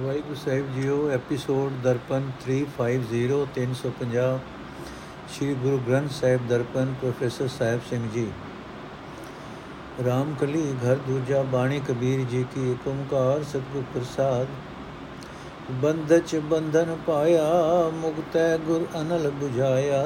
[0.00, 4.38] ਵਾਹਿਗੁਰੂ ਸਾਹਿਬ ਜੀਓ, episode Darpan 350 350
[5.32, 8.26] Shri Guru Granth Sahib Darpan, professor Sahib Singh ji.
[10.06, 14.46] Ram ਕਲੀ ਘਰ ਦੂਜਾ ਬਾਣੀ ਕਬੀਰ ਜੀ ਕੀ ਏਕ ਓੰਕਾਰ ਸਤਿਗੁਰ ਪ੍ਰਸਾਦ,
[15.82, 17.44] ਬੰਧਚ ਬੰਧਨ ਪਾਇਆ,
[18.00, 20.04] ਮੁਕਤੈ ਗੁਰ ਅਨਲ 부ਝਾਇਆ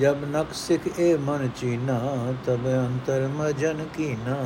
[0.00, 2.00] ਜਬ ਨਕ ਸਿਖ ਇਹ ਮਨ ਚੀਨਾ,
[2.46, 4.38] ਤਬ ਅੰਤਰ ਮਜਨ ਕੀਨਾ।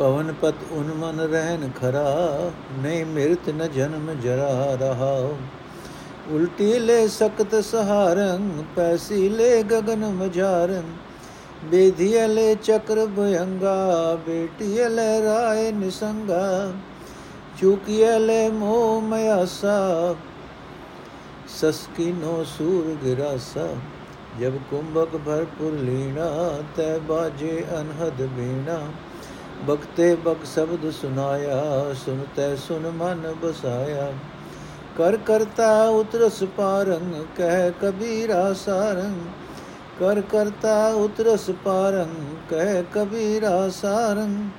[0.00, 2.50] ਪਵਨ ਪਤ ਉਨ ਮਨ ਰਹਿਨ ਖਰਾ,
[2.82, 5.28] ਨਹੀਂ ਮਿਰਤ ਨ ਜਨਮ ਜਰਾ ਰਹਾ
[6.32, 10.82] ਉਲਟੀ ਲੈ ਸਕਤ ਸਹਾਰੰ ਪੈਸੀ ਲੈ ਗगन ਮਝਾਰੰ
[11.64, 16.72] ਬੇਧਿਯ ਲੈ ਚਕਰ ਭਯੰਗਾ ਬੇਟਿਯ ਲੈ ਰਾਏ ਨਿਸੰਗਾ।
[17.60, 20.14] ਚੁਕਿਯ ਲੈ ਮੋਹ ਮਯਾਸਾ
[21.48, 23.68] ਸਸਕਿਨੋ ਸੂਰ ਗਿਰਾਸਾ
[24.40, 26.30] ਜਬ ਕੁੰਭਕ ਭਰਪੁਰ ਲੀਣਾ,
[26.76, 28.80] ਤੈ ਬਾਜੇ ਅਨਹਦ ਬੀਣਾ।
[29.66, 34.12] ਬਖਤੇ ਬਖ ਸ਼ਬਦ ਸੁਨਾਇਆ, ਸੁਨਤੈ ਸੁਨ ਮਨ ਬਸਾਇਆ।
[34.98, 39.20] ਕਰ ਕਰਤਾ ਉਤਰਸ ਪਾਰੰਗ, ਕਹਿ ਕਬੀਰਾ ਸਾਰੰਗ।
[40.00, 44.50] ਕਰ ਕਰਤਾ ਉਤਰਸ ਪਾਰੰਗ, ਕਹਿ ਕਬੀਰਾ ਸਾਰੰਗ।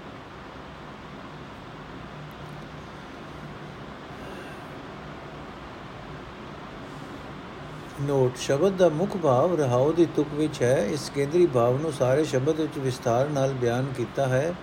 [8.02, 12.24] ਨੋਟ, ਸ਼ਬਦ ਦਾ ਮੁੱਖ ਭਾਵ ਰਹਾਉ ਦੀ ਤੁਕ ਵਿੱਚ ਹੈ। ਇਸ ਕੇਂਦਰੀ ਭਾਵ ਨੂੰ ਸਾਰੇ
[12.24, 14.54] ਸ਼ਬਦ ਵਿੱਚ ਵਿਸਥਾਰ ਨਾਲ ਬਿਆਨ ਕੀਤਾ ਹੈ।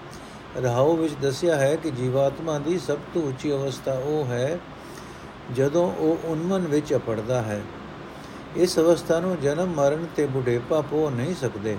[0.56, 4.58] ਰਹਾਉ ਵਿੱਚ ਦੱਸਿਆ ਹੈ ਕਿ ਜੀਵਾਤਮਾ ਦੀ ਸਭ ਤੋਂ ਉੱਚੀ ਅਵਸਥਾ ਉਹ ਹੈ
[5.56, 7.62] ਜਦੋਂ ਉਹ ਉਨਮਨ ਵਿੱਚ ਅਪੜਦਾ ਹੈ।
[8.56, 11.76] ਇਸ ਅਵਸਥਾ ਨੂੰ ਜਨਮ, ਮਰਨ ਤੇ ਬੁਢੇਪਾ ਪੋ ਨਹੀਂ ਸਕਦੇ।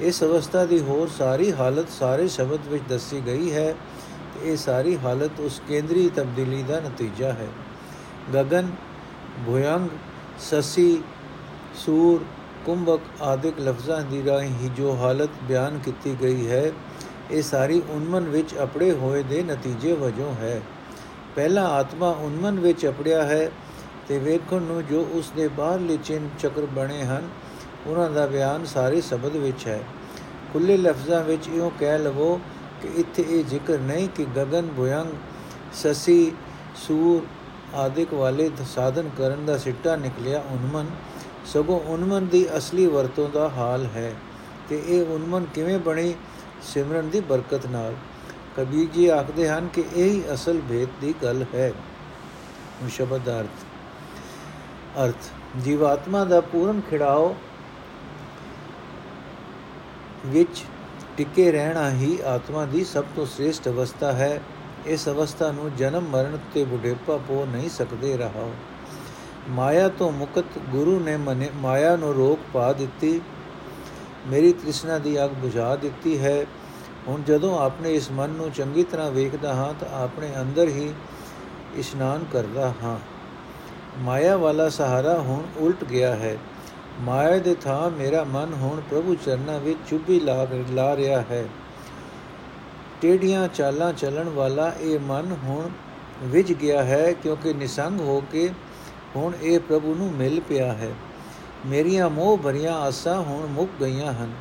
[0.00, 3.74] ਇਸ ਅਵਸਥਾ ਦੀ ਹੋਰ ਸਾਰੀ ਹਾਲਤ ਸਾਰੇ ਸ਼ਬਦ ਵਿੱਚ ਦੱਸੀ ਗਈ ਹੈ
[4.34, 7.48] ਤੇ ਇਹ ਸਾਰੀ ਹਾਲਤ ਉਸ ਕੇਂਦਰੀ ਤਬਦੀਲੀ ਦਾ ਨਤੀਜਾ ਹੈ।
[8.34, 8.66] ਗगन
[9.46, 9.88] ਭੁਯੰਗ,
[10.38, 11.02] ਸਸੀ,
[11.74, 12.24] ਸੂਰ,
[12.66, 16.72] ਕੁੰਭਕ ਆਦਿਕ ਲਫ਼ਜ਼ਾਂ ਦੀ ਰਾਹੀਂ ਜੋ ਹਾਲਤ ਬਿਆਨ ਕੀਤੀ ਗਈ ਹੈ
[17.30, 20.60] ਇਹ ਸਾਰੀ ਉਨਮਨ ਵਿੱਚ ਅਪੜੇ ਹੋਏ ਦੇ ਨਤੀਜੇ ਵਜੋਂ ਹੈ।
[21.36, 23.50] ਪਹਿਲਾ ਆਤਮਾ ਉਨਮਨ ਵਿੱਚ ਅਪੜਿਆ ਹੈ
[24.08, 27.28] ਤੇ ਵੇਖਣ ਨੂੰ ਜੋ ਉਸ ਦੇ ਬਾਹਰਲੇ ਚਿੰਨ ਚੱਕਰ ਬਣੇ ਹਨ,
[27.86, 29.80] ਉਹਨਾਂ ਦਾ ਬਿਆਨ ਸਾਰੇ ਸ਼ਬਦ ਵਿੱਚ ਹੈ।
[30.52, 32.40] ਖੁੱਲੇ ਲਫ਼ਜ਼ਾਂ ਵਿੱਚ ਇਉਂ ਕਹਿ ਲਵੋ
[32.82, 35.12] ਕਿ ਇੱਥੇ ਇਹ ਜ਼ਿਕਰ ਨਹੀਂ ਕਿ ਗगन ਭੁਯੰਗ,
[35.72, 36.32] ਸਸੀ,
[36.76, 37.26] ਸੂਰ
[37.76, 40.86] ਆਦਿਕ ਵਾਲੇ ਸਾਧਨ ਕਰਨ ਦਾ ਸਿੱਟਾ ਨਿਕਲਿਆ ਉਨਮਨ,
[41.46, 44.12] ਸਗੋਂ ਉਨਮਨ ਦੀ ਅਸਲੀ ਵਰਤੋਂ ਦਾ ਹਾਲ ਹੈ।
[44.68, 46.14] ਤੇ ਇਹ ਉਨਮਨ ਕਿਵੇਂ ਬਣੀ?
[46.62, 47.94] ਸਿਮਰਨ ਦੀ ਬਰਕਤ ਨਾਲ
[48.56, 51.72] ਕਬੀਰ ਜੀ ਆਖਦੇ ਹਨ ਕਿ ਇਹ ਹੀ ਅਸਲ ਭੇਦ ਦੀ ਗੱਲ ਹੈ।
[52.80, 53.64] ਹੁਣ ਸ਼ਬਦ ਦਾ ਅਰਥ
[55.04, 55.28] ਅਰਥ,
[55.60, 57.34] ਜੀਵਾਤਮਾ ਦਾ ਪੂਰਨ ਖਿੜਾਓ
[60.26, 60.64] ਵਿੱਚ
[61.16, 64.40] ਟਿਕੇ ਰਹਿਣਾ ਹੀ ਆਤਮਾ ਦੀ ਸਭ ਤੋਂ ਸ੍ਰੇਸ਼ਟ ਅਵਸਥਾ ਹੈ।
[64.86, 68.52] ਇਸ ਅਵਸਥਾ ਨੂੰ ਜਨਮ ਮਰਨ ਤੇ ਬੁਢੇਪਾ ਪੋ ਨਹੀਂ ਸਕਦੇ ਰਹਾਓ।
[69.50, 73.20] ਮਾਇਆ ਤੋਂ ਮੁਕਤ ਗੁਰੂ ਨੇ ਮਨੇ ਮਾਇਆ ਨੂੰ ਰੋਕ ਪਾ ਦਿੱਤੀ।
[74.26, 76.46] ਮੇਰੀ ਤ੍ਰਿਸ਼ਨਾ ਦੀ ਅੱਗ ਬੁਝਾ ਦਿੱਤੀ ਹੈ।
[77.08, 80.92] ਹੁਣ ਜਦੋਂ ਆਪਣੇ ਇਸ ਮਨ ਨੂੰ ਚੰਗੀ ਤਰ੍ਹਾਂ ਵੇਖਦਾ ਹਾਂ ਤਾਂ ਆਪਣੇ ਅੰਦਰ ਹੀ
[81.76, 82.98] ਇਸ਼ਨਾਨ ਕਰਦਾ ਹਾਂ।
[83.98, 86.38] ਮਾਇਆ ਵਾਲਾ ਸਹਾਰਾ ਹੁਣ ਉਲਟ ਗਿਆ ਹੈ।
[87.00, 91.44] ਮਾਇਆ ਦੇ ਥਾਂ ਮੇਰਾ ਮਨ ਹੁਣ ਪ੍ਰਭੂ ਚਰਨਾਂ ਵਿੱਚ ਚੁੱਭੀ ਲਾ ਲਾ ਰਿਹਾ ਹੈ।
[93.02, 95.68] ਟੇਡੀਆਂ ਚਾਲਾਂ ਚੱਲਣ ਵਾਲਾ ਇਹ ਮਨ ਹੁਣ
[96.22, 98.50] ਵਿਝ ਗਿਆ ਹੈ ਕਿਉਂਕਿ ਨਿਸੰਗ ਹੋ ਕੇ
[99.16, 100.90] ਹੁਣ ਇਹ ਪ੍ਰਭੂ ਨੂੰ ਮਿਲ ਪਿਆ ਹੈ।
[101.66, 104.32] ਮੇਰੀਆਂ ਮੋਹ ਭਰੀਆਂ ਆਸਾਂ ਹੁਣ ਮੁੱਕ ਗਈਆਂ ਹਨ।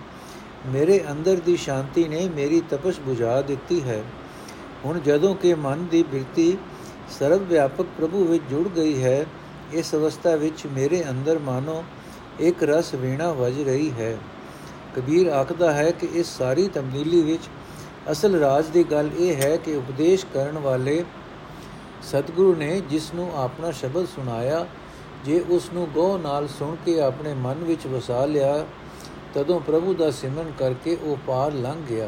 [0.66, 4.04] ਮੇਰੇ ਅੰਦਰ ਦੀ ਸ਼ਾਂਤੀ ਨੇ ਮੇਰੀ ਤਪਸ਼ ਬੁਝਾ ਦਿੱਤੀ ਹੈ।
[4.86, 6.58] ਹੁਣ ਜਦੋਂ ਕਿ ਮਨ ਦੀ ਬਿਰਤੀ
[7.20, 9.26] ਸਰਵ ਵਿਆਪਕ ਪ੍ਰਭੂ ਵਿੱਚ ਜੁੜ ਗਈ ਹੈ,
[9.74, 11.84] ਇਸ ਅਵਸਥਾ ਵਿੱਚ ਮੇਰੇ ਅੰਦਰ ਮਾਨੋ
[12.40, 14.18] ਇੱਕ ਰਸ ਵੀਣਾ ਵੱਜ ਰਹੀ ਹੈ।
[14.96, 17.44] ਕਬੀਰ ਆਖਦਾ ਹੈ ਕਿ ਇਸ ਸਾਰੀ ਤਬਦੀਲੀ ਵਿੱਚ
[18.12, 21.06] ਅਸਲ ਰਾਜ ਦੀ ਗੱਲ ਇਹ ਹੈ ਕਿ ਉਪਦੇਸ਼ ਕਰਨ ਵਾਲੇ
[22.04, 24.68] ਸਤਿਗੁਰੂ ਨੇ ਜਿਸ ਨੂੰ ਆਪਣਾ ਸ਼ਬਦ ਸੁਣਾਇਆ
[25.26, 28.66] ਜੇ ਉਸ ਨੂੰ ਗੋ ਨਾਲ ਸੁਣ ਕੇ ਆਪਣੇ ਮਨ ਵਿੱਚ ਵਸਾ ਲਿਆ,
[29.34, 32.08] ਤਦੋਂ ਪ੍ਰਭੂ ਦਾ ਸਿਮਰਨ ਕਰਕੇ ਉਹ ਪਾਰ ਲੰਘ ਗਿਆ।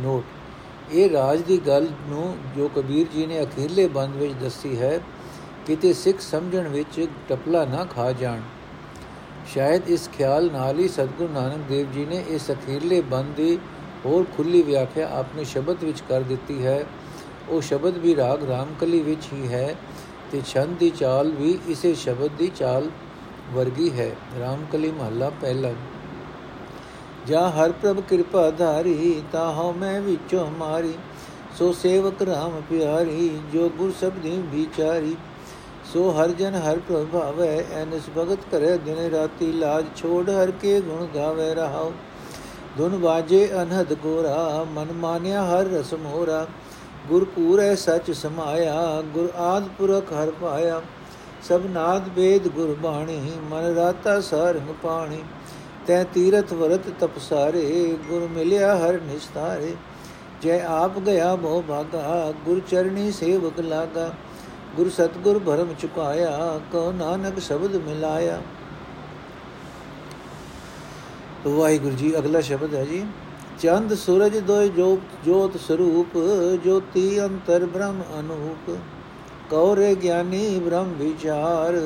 [0.00, 0.24] ਨੋਟ,
[0.92, 5.00] ਇਹ ਰਾਜ ਦੀ ਗੱਲ ਨੂੰ ਜੋ ਕਬੀਰ ਜੀ ਨੇ ਅਖੀਰਲੇ ਬੰਦ ਵਿੱਚ ਦੱਸੀ ਹੈ,
[5.66, 8.40] ਕਿਤੇ ਸਿੱਖ ਸਮਝਣ ਵਿੱਚ ਟਪਲਾ ਨਾ ਖਾ ਜਾਣ।
[9.46, 13.58] ਸ਼ਾਇਦ ਇਸ ਖਿਆਲ ਨਾਲ ਹੀ ਸਤਿਗੁਰੂ ਨਾਨਕ ਦੇਵ ਜੀ ਨੇ ਇਸ ਅਖੀਰਲੇ ਬੰਦ ਦੀ
[14.04, 16.84] ਹੋਰ ਖੁੱਲੀ ਵਿਆਖਿਆ ਆਪਣੇ ਸ਼ਬਦ ਵਿੱਚ ਕਰ ਦਿੱਤੀ ਹੈ।
[17.48, 19.74] ਉਹ ਸ਼ਬਦ ਵੀ ਰਾਗ ਰਾਮਕਲੀ ਵਿੱਚ ਹੀ ਹੈ।
[20.32, 22.90] ਤੇ ਛੰਦ ਦੀ ਚਾਲ ਵੀ ਇਸੇ ਸ਼ਬਦ ਦੀ ਚਾਲ
[23.52, 25.72] ਵਰਗੀ ਹੈ। ਰਾਮਕਲੀ ਮਹੱਲਾ ਪਹਿਲਾ।
[27.26, 30.94] ਜਾ ਹਰ ਪ੍ਰਭ ਕਿਰਪਾ ਧਾਰੀ ਤਾ ਹਉ ਮੈਂ ਵਿੱਚੋਂ ਮਾਰੀ।
[31.58, 35.16] ਸੋ ਸੇਵਕ ਰਾਮ ਪਿਆਰੀ, ਜੋ ਗੁਰ ਸਬਦੀ ਵਿਚਾਰੀ।
[35.92, 41.06] ਸੋ ਹਰ ਜਨ ਹਰ ਪ੍ਰਭਾਵੈ ਐਨਸ ਭਗਤ ਕਰੇ ਦਿਨ ਰਾਤੀ। ਲਾਜ ਛੋੜ ਹਰ ਕੇ ਗੁਣ
[41.14, 41.92] ਗਾਵੇ ਰਹਾਉ।
[42.78, 46.46] ਧੁਨ ਵਾਜੇ ਅਨਹਦ ਗੋਰਾ, ਮਨ ਮਾਨਿਆ ਹਰ ਰਸ ਮੋਰਾ।
[47.10, 50.80] ਗੁਰ ਪੂਰੈ ਸਚ ਸਮਾਇਆ, ਗੁਰ ਆਦ ਪੁਰਖ ਹਰ ਪਾਇਆ।
[51.48, 55.22] ਸਭ ਨਾਦ ਬੇਦ ਗੁਰ ਬਾਣੀ, ਮਨ ਰਾਤਾ ਸਰੰਗ ਪਾਣੀ।
[55.86, 59.74] ਤੈ ਤੀਰਥ ਵਰਤ ਤਪਸਾਰੇ ਗੁਰ ਮਿਲਿਆ ਹਰ ਨਿਸਤਾਰੇ।
[60.42, 64.10] ਜੈ ਆਪ ਗਿਆ ਬਹੁ ਭਾਗਾ, ਗੁਰ ਚਰਣੀ ਸੇਵਕ ਲਾਗਾ।
[64.76, 68.40] ਗੁਰ ਸਤਗੁਰ ਭਰਮ ਚੁਕਾਇਆ ਕੋ ਨਾਨਕ ਸ਼ਬਦ ਮਿਲਾਇਆ।
[71.46, 73.04] ਵਾਹਿਗੁਰੂ ਜੀ, ਅਗਲਾ ਸ਼ਬਦ ਹੈ ਜੀ।
[73.60, 76.16] ਚੰਦ ਸੂਰਜ ਦੋਇ ਜੋਤ ਜੋਤ ਸਰੂਪ,
[76.64, 78.70] ਜੋਤੀ ਅੰਤਰ ਬ੍ਰਹਮ ਅਨੂਪ।
[79.50, 81.78] ਕੌਰੇ ਗਿਆਨੀ ਬ੍ਰਹਮ ਵਿਚਾਰ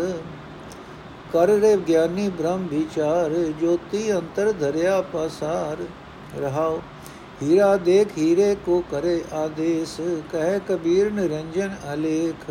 [1.32, 5.84] ਕਰ ਰੇ ਗਿਆਨੀ ਬ੍ਰਹਮ ਵਿਚਾਰ, ਜੋਤੀ ਅੰਤਰ ਧਰਿਆ ਪਸਾਰ।
[6.40, 6.80] ਰਹਾਓ,
[7.42, 10.00] ਹੀਰਾ ਦੇਖ ਹੀਰੇ ਕੋ ਕਰੇ ਆਦੇਸ਼,
[10.32, 12.50] ਕਹਿ ਕਬੀਰ ਨਿਰੰਜਨ ਅਲੇਖ।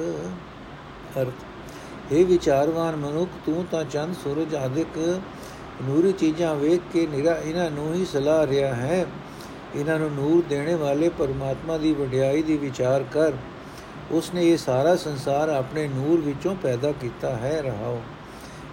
[1.20, 5.00] ਅਰਥ ਇਹ ਵਿਚਾਰਵਾਨ ਮਨੁੱਖ, ਤੂੰ ਤਾਂ ਚੰਦ ਸੂਰਜ ਆਦਿਕ
[5.82, 9.06] ਨੂਰੀ ਚੀਜ਼ਾਂ ਵੇਖ ਕੇ ਨਿਰਾ ਇਹਨਾਂ ਨੂੰ ਹੀ ਸਲਾਹ ਰਿਹਾ ਹੈ।
[9.76, 13.34] ਇਹਨਾਂ ਨੂੰ ਨੂਰ ਦੇਣੇ ਵਾਲੇ ਪਰਮਾਤਮਾ ਦੀ ਵਡਿਆਈ ਦੀ ਵਿਚਾਰ ਕਰ।
[14.12, 18.02] ਉਸਨੇ ਇਹ ਸਾਰਾ ਸੰਸਾਰ ਆਪਣੇ ਨੂਰ ਵਿੱਚੋਂ ਪੈਦਾ ਕੀਤਾ ਹੈ, ਰਹਾਓ।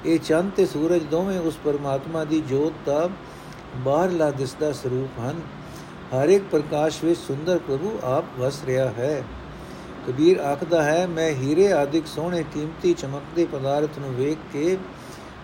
[0.06, 3.08] ਇਹ ਚੰਦ ਤੇ ਸੂਰਜ ਦੋਵੇਂ ਉਸ ਪਰਮਾਤਮਾ ਦੀ ਜੋਤ ਦਾ
[3.76, 5.40] ਬਾਹਰਲਾ ਦਿਸਦਾ ਸਰੂਪ ਹਨ।
[6.14, 9.22] ਹਰ ਇੱਕ ਪ੍ਰਕਾਸ਼ ਵਿੱਚ ਸੁੰਦਰ ਪ੍ਰਭੂ ਆਪ ਵਸ ਰਿਹਾ ਹੈ।
[10.06, 14.76] ਕਬੀਰ ਆਖਦਾ ਹੈ, ਮੈਂ ਹੀਰੇ ਆਦਿਕ ਸੋਹਣੇ ਕੀਮਤੀ ਚਮਕਦੇ ਪਦਾਰਥ ਨੂੰ ਵੇਖ ਕੇ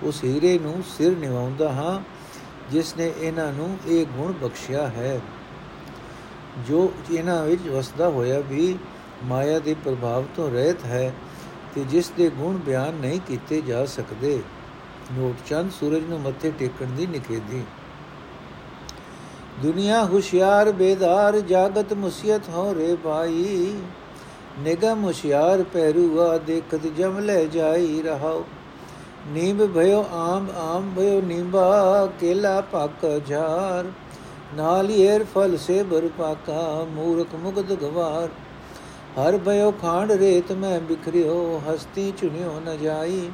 [0.03, 2.01] ਉਸ ਹੀਰੇ ਨੂੰ ਸਿਰ ਨਿਵਾਉਂਦਾ ਹਾਂ,
[2.71, 5.21] ਜਿਸ ਨੇ ਇਹਨਾਂ ਨੂੰ ਇਹ ਗੁਣ ਬਖਸ਼ਿਆ ਹੈ।
[6.69, 8.79] ਜੋ ਇਹਨਾਂ ਵਿੱਚ ਵਸਦਾ ਹੋਇਆ ਵੀ
[9.25, 11.13] ਮਾਇਆ ਦੇ ਪ੍ਰਭਾਵ ਤੋਂ ਰਹਿਤ ਹੈ
[11.75, 14.43] ਤੇ ਜਿਸ ਦੇ ਗੁਣ ਬਿਆਨ ਨਹੀਂ ਕੀਤੇ ਜਾ ਸਕਦੇ।
[15.13, 17.63] ਨੋਟ ਚੰਦ, ਸੂਰਜ ਨੂੰ ਮੱਥੇ ਟੇਕਣ ਦੀ ਨਿਖੇਧੀ।
[19.63, 23.77] ਦੁਨੀਆ ਹੁਸ਼ਿਆਰ, ਬੇਦਾਰ, ਜਾਗਤ ਮੁਸੀਅਤ ਹੋ ਰੇ ਭਾਈ।
[24.59, 28.45] ਨਿਗਮ ਹੁਸ਼ਿਆਰ ਪਹਿਰੂਆ ਦੇਖਤ ਜਮ ਲੈ ਜਾਈ ਰਹਾਓ
[29.33, 33.85] ਨੀਂਬ ਭਇਓ ਆਮ ਆਮ ਭਇਓ ਨੀਂਬਾ, ਕੇਲਾ ਪੱਕ ਝਾਰ।
[34.55, 38.29] ਨਾਲੀਏਰ ਫਲ ਸੇ ਬਰ ਪਾਕਾ, ਮੂਰਖ ਮੁਗਦ ਗਵਾਰ।
[39.21, 43.31] ਹਰ ਭਇਓ ਖਾਂਡ ਰੇਤ ਮੈਂ ਬਿਖਰਿਓ, ਹਸਤੀ ਚੁਨਿਓ ਨ ਜਾਈ।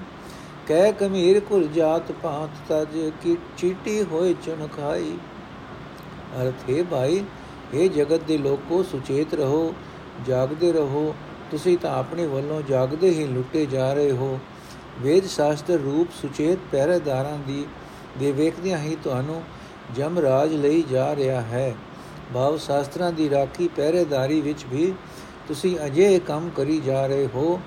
[0.69, 5.17] ਕਹਿ ਕਮੀਰ ਕੁਲ ਜਾਤ ਪਾਤ ਤਜ, ਕੀ ਚੀਟੀ ਹੋਏ ਚੁਨ ਖਾਈ।
[6.43, 7.25] ਅਰਥ ਹੈ ਭਾਈ
[7.75, 9.75] ਇਹ ਜਗਤ ਦੇ ਲੋਕੋ, ਸੁਚੇਤ ਰਹੋ,
[10.27, 11.15] ਜਾਗਦੇ ਰਹੋ।
[11.51, 14.39] ਤੁਸੀਂ ਤਾਂ ਆਪਣੇ ਵੱਲੋਂ ਜਾਗਦੇ ਹੀ ਲੁੱਟੇ ਜਾ ਰਹੇ ਹੋ।
[15.01, 17.67] ਵੇਦ ਸ਼ਾਸਤਰ ਰੂਪ ਸੁਚੇਤ ਪਹਿਰੇਦਾਰਾਂ ਦੀ,
[18.19, 19.43] ਦੇ ਵੇਖਦਿਆਂ ਹੀ ਤੁਹਾਨੂੰ
[19.97, 21.75] ਜਮ ਰਾਜ ਲਈ ਜਾ ਰਿਹਾ ਹੈ।
[22.35, 24.95] ਭਾਵ ਸ਼ਾਸਤਰਾਂ ਦੀ ਰਾਖੀ ਪਹਿਰੇਦਾਰੀ ਵਿੱਚ ਵੀ
[25.49, 27.61] ਤੁਸੀਂ ਅਜੇ ਕੰਮ ਕਰੀ ਜਾ ਰਹੇ ਹੋ,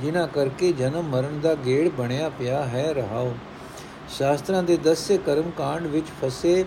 [0.00, 3.34] ਜਿਨ੍ਹਾਂ ਕਰਕੇ ਜਨਮ ਮਰਨ ਦਾ ਗੇੜ ਬਣਿਆ ਪਿਆ ਹੈ, ਰਹਾਓ।
[4.08, 6.64] ਸ਼ਾਸਤਰਾਂ ਦੇ ਦੱਸੇ ਕਰਮ ਕਾਂਡ ਵਿੱਚ ਫਸੇ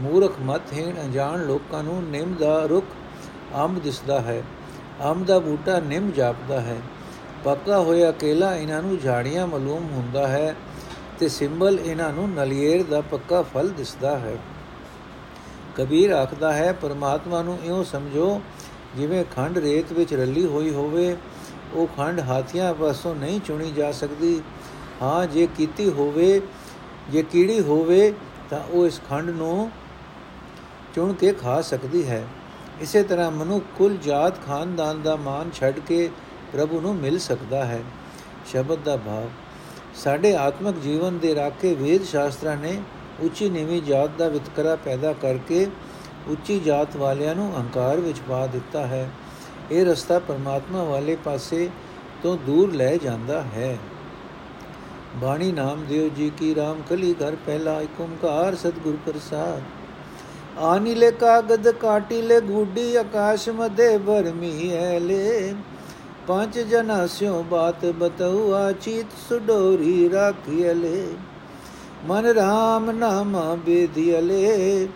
[0.00, 2.86] ਮੂਰਖ ਮਤਹੀਣ ਅਣਜਾਣ ਲੋਕਾਂ ਨੂੰ ਨਿੰਮ ਦਾ ਰੁੱਖ
[3.56, 4.42] ਅੰਬ ਦਿਸਦਾ ਹੈ।
[5.04, 6.76] ਅੰਬ ਦਾ ਬੂਟਾ ਨਿੰਮ ਜਾਪਦਾ ਹੈ।
[7.44, 10.54] ਪੱਕਾ ਹੋਇਆ ਕੇਲਾ ਇਹਨਾਂ ਨੂੰ ਝਾੜੀਆਂ ਮਾਲੂਮ ਹੁੰਦਾ ਹੈ
[11.18, 14.36] ਤੇ ਸਿੰਬਲ ਇਹਨਾਂ ਨੂੰ ਨਲੀਏਰ ਦਾ ਪੱਕਾ ਫਲ ਦਿਸਦਾ ਹੈ।
[15.76, 18.40] ਕਬੀਰ ਆਖਦਾ ਹੈ, ਪਰਮਾਤਮਾ ਨੂੰ ਇਉਂ ਸਮਝੋ,
[18.96, 21.16] ਜਿਵੇਂ ਖੰਡ ਰੇਤ ਵਿੱਚ ਰੱਲੀ ਹੋਈ ਹੋਵੇ,
[21.74, 24.42] ਉਹ ਖੰਡ ਹਾਥੀਆਂ ਪਾਸੋਂ ਨਹੀਂ ਚੁਣੀ ਜਾ ਸਕਦੀ।
[25.02, 26.40] ਹਾਂ, ਜੇ ਕੀਤੀ ਹੋਵੇ,
[27.10, 28.12] ਜੇ ਕੀੜੀ ਹੋਵੇ,
[28.50, 29.70] ਤਾਂ ਉਹ ਇਸ ਖੰਡ ਨੂੰ
[30.94, 32.26] ਚੁਣ ਕੇ ਖਾ ਸਕਦੀ ਹੈ।
[32.80, 36.10] ਇਸੇ ਤਰ੍ਹਾਂ ਮਨੁੱਖ ਕੁਲ ਜਾਤ ਖਾਨਦਾਨ ਦਾ ਮਾਨ ਛੱਡ ਕੇ
[36.54, 37.82] ਪ੍ਰਭੂ ਨੂੰ ਮਿਲ ਸਕਦਾ ਹੈ।
[38.46, 39.28] ਸ਼ਬਦ ਦਾ ਭਾਵ,
[39.94, 42.80] ਸਾਡੇ ਆਤਮਿਕ ਜੀਵਨ ਦੇ ਰਾਖੇ ਵੇਦ ਸ਼ਾਸਤਰਾਂ ਨੇ
[43.20, 45.66] ਉੱਚੀ ਨੀਵੀਂ ਜਾਤ ਦਾ ਵਿਤਕਰਾ ਪੈਦਾ ਕਰਕੇ
[46.28, 49.08] ਉੱਚੀ ਜਾਤ ਵਾਲਿਆਂ ਨੂੰ ਅਹੰਕਾਰ ਵਿੱਚ ਪਾ ਦਿੱਤਾ ਹੈ।
[49.70, 51.68] ਇਹ ਰਸਤਾ ਪਰਮਾਤਮਾ ਵਾਲੇ ਪਾਸੇ
[52.22, 53.76] ਤੋਂ ਦੂਰ ਲੈ ਜਾਂਦਾ ਹੈ।
[55.16, 59.62] ਬਾਣੀ ਨਾਮਦੇਵ ਜੀ ਕੀ ਰਾਮ ਕਲੀ ਘਰ ਪਹਿਲਾ ਏਕ ਓੰਕਾਰ ਸਤਿਗੁਰ ਪ੍ਰਸਾਦ।
[60.58, 65.54] ਆਨਿਲੇ ਕਾਗਦ ਕਾਟਿਲੇ ਗੂਡੀ ਆਕਾਸ਼ ਮਧੇ ਭਰਮੀ ਐਲੇ
[66.26, 71.06] ਪੰਜ ਜਨਾ ਸਿਓ ਬਾਤ ਬਤਉਆ ਚੀਤ ਸੁਡੋਰੀ ਰਾਖਿਲੇ
[72.06, 74.88] ਮਨ ਰਾਮ ਨਾਮ ਬੇਧਿਲੇ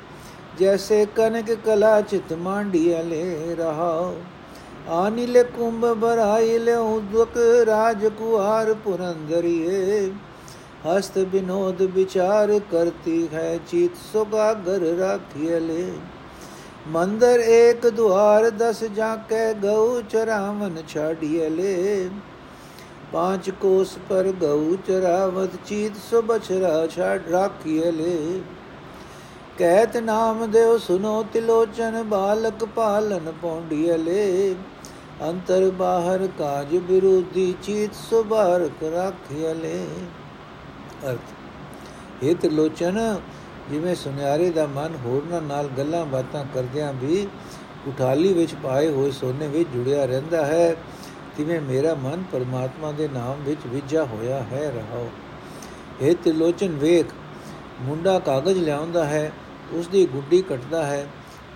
[0.61, 4.15] ਜੈਸੇ ਕਨਕ ਕਲਾ ਚਿਤ ਮਾਂਡੀਲੇ ਰਹਾਓ
[4.91, 7.37] ਆਨਿਲੇ ਕੁੰਭ ਬਰਾਇਲੇ ਉਦਕ
[7.67, 10.11] ਰਾਜ ਕੁਹਾਰ ਪੁਰੰਦਰੀਏ।
[10.87, 15.93] ਹਸਤ ਬਿਨੋਦ ਵਿਚਾਰ ਕਰਤੀ ਹੈ, ਚੀਤ ਸੁਗਾਗਰ ਰਾਖਿਲੇ
[16.89, 22.09] ਮੰਦਰ ਏਕ ਦੁਆਰ ਦਸ ਜਾਕੇ ਗਉ ਚਰਾਵਨ ਛਾੜੀਲੇ
[23.13, 28.41] ਪਾਂਚ ਕੋਸ ਪਰ ਗਉ ਚਰਾਵਤ ਚੀਤ ਸੋ ਬਛਰਾ ਛਾੜ ਰਾਖੀਲੇ
[29.59, 34.55] ਕਹਿਤ ਨਾਮ ਦੇਵ ਸੁਨੋ ਤਿਲੋਚਨ, ਬਾਲਕ ਪਾਲਨ ਪੌਂਡੀਲੇ
[35.23, 39.79] ਅੰਤਰ ਬਾਹਰ ਕਾਜ ਵਿਰੋਧੀ ਚੀਤ ਸੁਬਾਰਕ ਰਾਖਿਲੇ
[41.05, 42.99] ਅਰਥ ਇਹ ਤਿਲੋਚਨ
[43.71, 47.27] ਜਿਵੇਂ ਸੁਨਿਆਰੇ ਦਾ ਮਨ ਹੋਰਨਾਂ ਨਾਲ ਗੱਲਾਂ ਬਾਤਾਂ ਕਰਦਿਆਂ ਵੀ
[47.89, 50.77] ਉਠਾਲੀ ਵਿੱਚ ਪਾਏ ਹੋਏ ਸੋਨੇ ਵਿੱਚ ਜੁੜਿਆ ਰਹਿੰਦਾ ਹੈ,
[51.37, 55.09] ਤਿਵੇਂ ਮੇਰਾ ਮਨ ਪਰਮਾਤਮਾ ਦੇ ਨਾਮ ਵਿੱਚ ਵਿਝਾ ਹੋਇਆ ਹੈ, ਰਹਾਓ।
[56.01, 57.07] ਇਹ ਤਿਲੋਚਨ ਵੇਖ,
[57.81, 59.33] ਮੁੰਡਾ ਕਾਗਜ਼ ਲਿਆਉਂਦਾ ਹੈ
[59.73, 61.07] ਉਸ ਦੀ ਗੁੱਡੀ ਕੱਟਦਾ ਹੈ,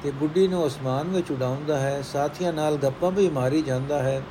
[0.03, 4.23] ਤੇ ਗੁੱਡੀ ਨੂੰ ਅਸਮਾਨ ਵਿੱਚ ਉਡਾਉਂਦਾ ਹੈ, ਸਾਥੀਆਂ ਨਾਲ ਗੱਪਾਂ ਵੀ ਮਾਰੀ ਜਾਂਦਾ ਹੈ,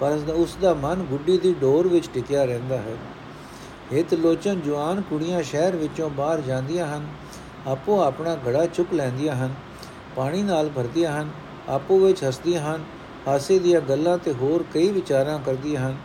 [0.00, 2.96] ਪਰ ਉਸ ਦਾ ਮਨ ਗੁੱਡੀ ਦੀ ਡੋਰ ਵਿੱਚ ਟਿਕਿਆ ਰਹਿੰਦਾ ਹੈ।
[3.92, 7.06] ਇਹ ਤਿਲੋਚਨ ਜਵਾਨ ਕੁੜੀਆਂ ਸ਼ਹਿਰ ਵਿੱਚੋਂ ਬਾਹਰ ਜਾਂਦੀਆਂ ਹਨ,
[7.66, 9.54] ਆਪੋ ਆਪਣਾ ਘੜਾ ਚੁੱਕ ਲੈਂਦੀਆਂ ਹਨ,
[10.16, 11.30] ਪਾਣੀ ਨਾਲ ਭਰਦੀਆਂ ਹਨ,
[11.68, 12.84] ਆਪੋ ਵਿੱਚ ਹੱਸਦੀਆਂ ਹਨ,
[13.28, 15.96] ਹਾਸੇ ਦੀਆਂ ਗੱਲਾਂ ਤੇ ਹੋਰ ਕਈ ਵਿਚਾਰਾਂ ਕਰਦੀਆਂ ਹਨ,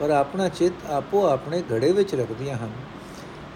[0.00, 2.70] ਪਰ ਆਪਣਾ ਚਿੱਤ ਆਪੋ ਆਪਣੇ ਘੜੇ ਵਿੱਚ ਰੱਖਦੀਆਂ ਹਨ।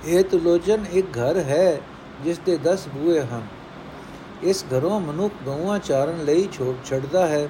[0.07, 1.81] ਇਹ ਤੁਲੋਚਨ ਇੱਕ ਘਰ ਹੈ
[2.25, 3.47] ਜਿਸ ਦੇ 10 ਬੂਏ ਹਨ।
[4.43, 7.49] ਇਸ ਘਰੋਂ ਮਨੁੱਖ ਗਊਆਂ ਚਾਰਨ ਲਈ ਛੋੜ ਛੱਡਦਾ ਹੈ।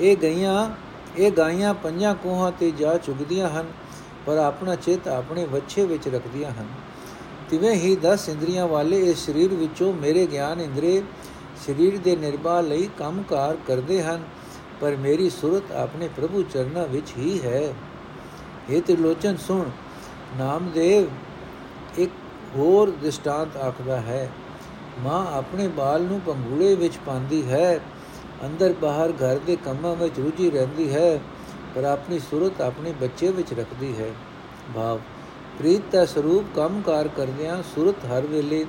[0.00, 0.70] ਇਹ ਗਈਆਂ,
[1.16, 3.66] ਇਹ ਗਾਈਆਂ ਪੰਜਾਂ ਕੋਹਾਂ ਤੇ ਜਾ ਚੁਗਦੀਆਂ ਹਨ
[4.26, 6.66] ਪਰ ਆਪਣਾ ਚਿੱਤ ਆਪਣੇ ਵੱਛੇ ਵਿੱਚ ਰੱਖਦੀਆਂ ਹਨ।
[7.50, 11.02] ਤਿਵੇਂ ਹੀ 10 ਇੰਦਰੀਆਂ ਵਾਲੇ ਇਸ ਸਰੀਰ ਵਿੱਚੋਂ ਮੇਰੇ ਗਿਆਨ ਇੰਦਰੇ
[11.66, 14.22] ਸਰੀਰ ਦੇ ਨਿਰਵਾਹ ਲਈ ਕੰਮਕਾਰ ਕਰਦੇ ਹਨ,
[14.80, 17.62] ਪਰ ਮੇਰੀ ਸੁਰਤ ਆਪਣੇ ਪ੍ਰਭੂ ਚਰਨਾਂ ਵਿੱਚ ਹੀ ਹੈ।
[18.70, 19.70] ਇਹ ਤੇ ਲੋਚਨ ਸੁਣ,
[20.38, 21.06] ਨਾਮਦੇਵ
[21.98, 22.12] ਇੱਕ
[22.56, 24.28] ਹੋਰ ਦਿਸ਼ਟਾਂਤ ਆਖਦਾ ਹੈ,
[25.02, 27.80] ਮਾਂ ਆਪਣੇ ਬਾਲ ਨੂੰ ਪੰਗੂੜੇ ਵਿੱਚ ਪਾਉਂਦੀ ਹੈ,
[28.44, 31.20] ਅੰਦਰ ਬਾਹਰ ਘਰ ਦੇ ਕੰਮਾਂ ਵਿੱਚ ਰੁਝੀ ਰਹਿੰਦੀ ਹੈ।
[31.76, 34.10] ਪਰ ਆਪਣੀ ਸੁਰਤ ਆਪਣੇ ਬੱਚੇ ਵਿੱਚ ਰੱਖਦੀ ਹੈ।
[34.74, 34.98] ਭਾਵ,
[35.58, 38.64] ਪ੍ਰੀਤ ਦਾ ਸਰੂਪ ਕੰਮਕਾਰ ਕਰਦਿਆਂ ਸੁਰਤ ਹਰ ਵੇਲੇ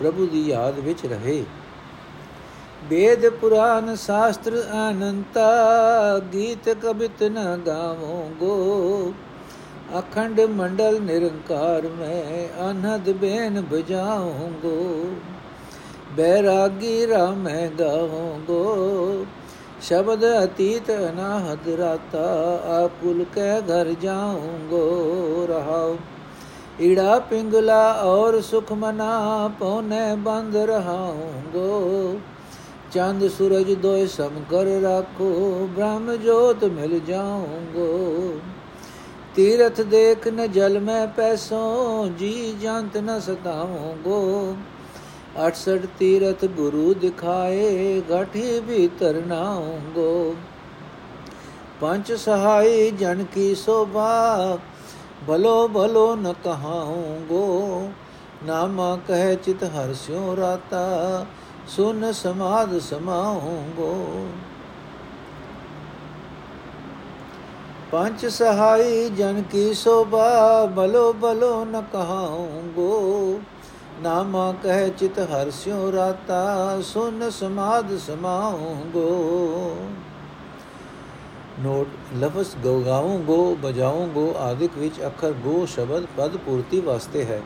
[0.00, 1.44] ਪ੍ਰਭੂ ਦੀ ਯਾਦ ਵਿੱਚ ਰਹੇ।
[2.88, 4.52] ਵੇਦ ਪੁਰਾਨ ਸ਼ਾਸਤਰ
[4.90, 5.48] ਅਨੰਤਾ
[6.32, 9.14] ਗੀਤ ਕਵਿਤ ਨ ਗਾਵੋ ਗੋ।
[9.98, 15.10] ਅਖੰਡ ਮੰਡਲ ਨਿਰੰਕਾਰ ਮੈਂ ਅਨਹਦ ਬੇਨ ਬਜਾਉਂਗੋ
[16.12, 19.26] ਬੈਰਾਗੀ ਰਾਮ ਹੈ ਗਾਉਂਗੋ
[19.82, 22.24] ਸ਼ਬਦ ਅਤੀਤ ਅਨਾਹਦ ਰਾਤਾ
[22.74, 25.96] ਆਕੁਲ ਕੇ ਘਰ ਜਾਉਂਗੋ ਰਹਾਉ
[26.80, 32.18] ਈੜਾ ਪਿੰਗਲਾ ਔਰ ਸੁਖ ਮਨਾ ਪਉਨੇ ਬੰਦ ਰਹਾਉਂਗੋ
[32.92, 35.28] ਚੰਦ ਸੂਰਜ ਦੋਇ ਸਮ ਕਰ ਰਾਖੋ,
[35.76, 38.38] ਬ੍ਰਹਮ ਜੋਤ ਮਿਲ ਜਾਉਂਗੋ
[39.34, 44.56] ਤੀਰਥ ਦੇਖ ਨ ਜਲ ਮੈਂ ਪੈਸੋ, ਜੀ ਜੰਤ ਨ ਸਤਾਉਂਗੋ
[45.36, 50.34] 68 ਤੀਰਥ ਗੁਰੂ ਦਿਖਾਏ, ਗਠੀ ਭੀਤਰ ਨਾਉਂਗੋ
[51.80, 54.58] ਪੰਜ ਸਹਾਈ ਜਨ ਕੀ ਸੋਭਾ,
[55.26, 57.90] ਭਲੋ ਭਲੋ ਨ ਕਹਾਉਂਗੋ
[58.44, 61.26] ਨਾਮਾ ਕਹਿ ਚਿਤ ਹਰਸਿਓ ਰਾਤਾ,
[61.68, 64.26] ਸੁਨ ਸਮਾਦ ਸਮਾਉਂਗੋ
[67.92, 73.40] ਪੰਜ ਸਹਾਈ ਜਨ ਕੀ ਸੋਭਾ ਬਲੋ ਬਲੋ ਨ ਕਹਾਉਂਗੋ
[74.02, 79.76] ਨਾਮਾ ਕਹਿ ਚਿਤ ਹਰਸਿਓ ਰਾਤਾ, ਸੁਨ ਸਮਾਦ ਸਮਾਉਂਗੋ।
[81.60, 81.88] ਨੋਟ,
[82.18, 82.54] ਲਫ਼ਜ਼
[82.86, 87.40] ਗਾਉਂਗੋ ਬਜਾਉਂਗੋ ਆਦਿਕ ਵਿੱਚ ਅੱਖਰ ਗੋ ਸ਼ਬਦ ਪਦ ਪੂਰਤੀ ਵਾਸਤੇ ਹੈ,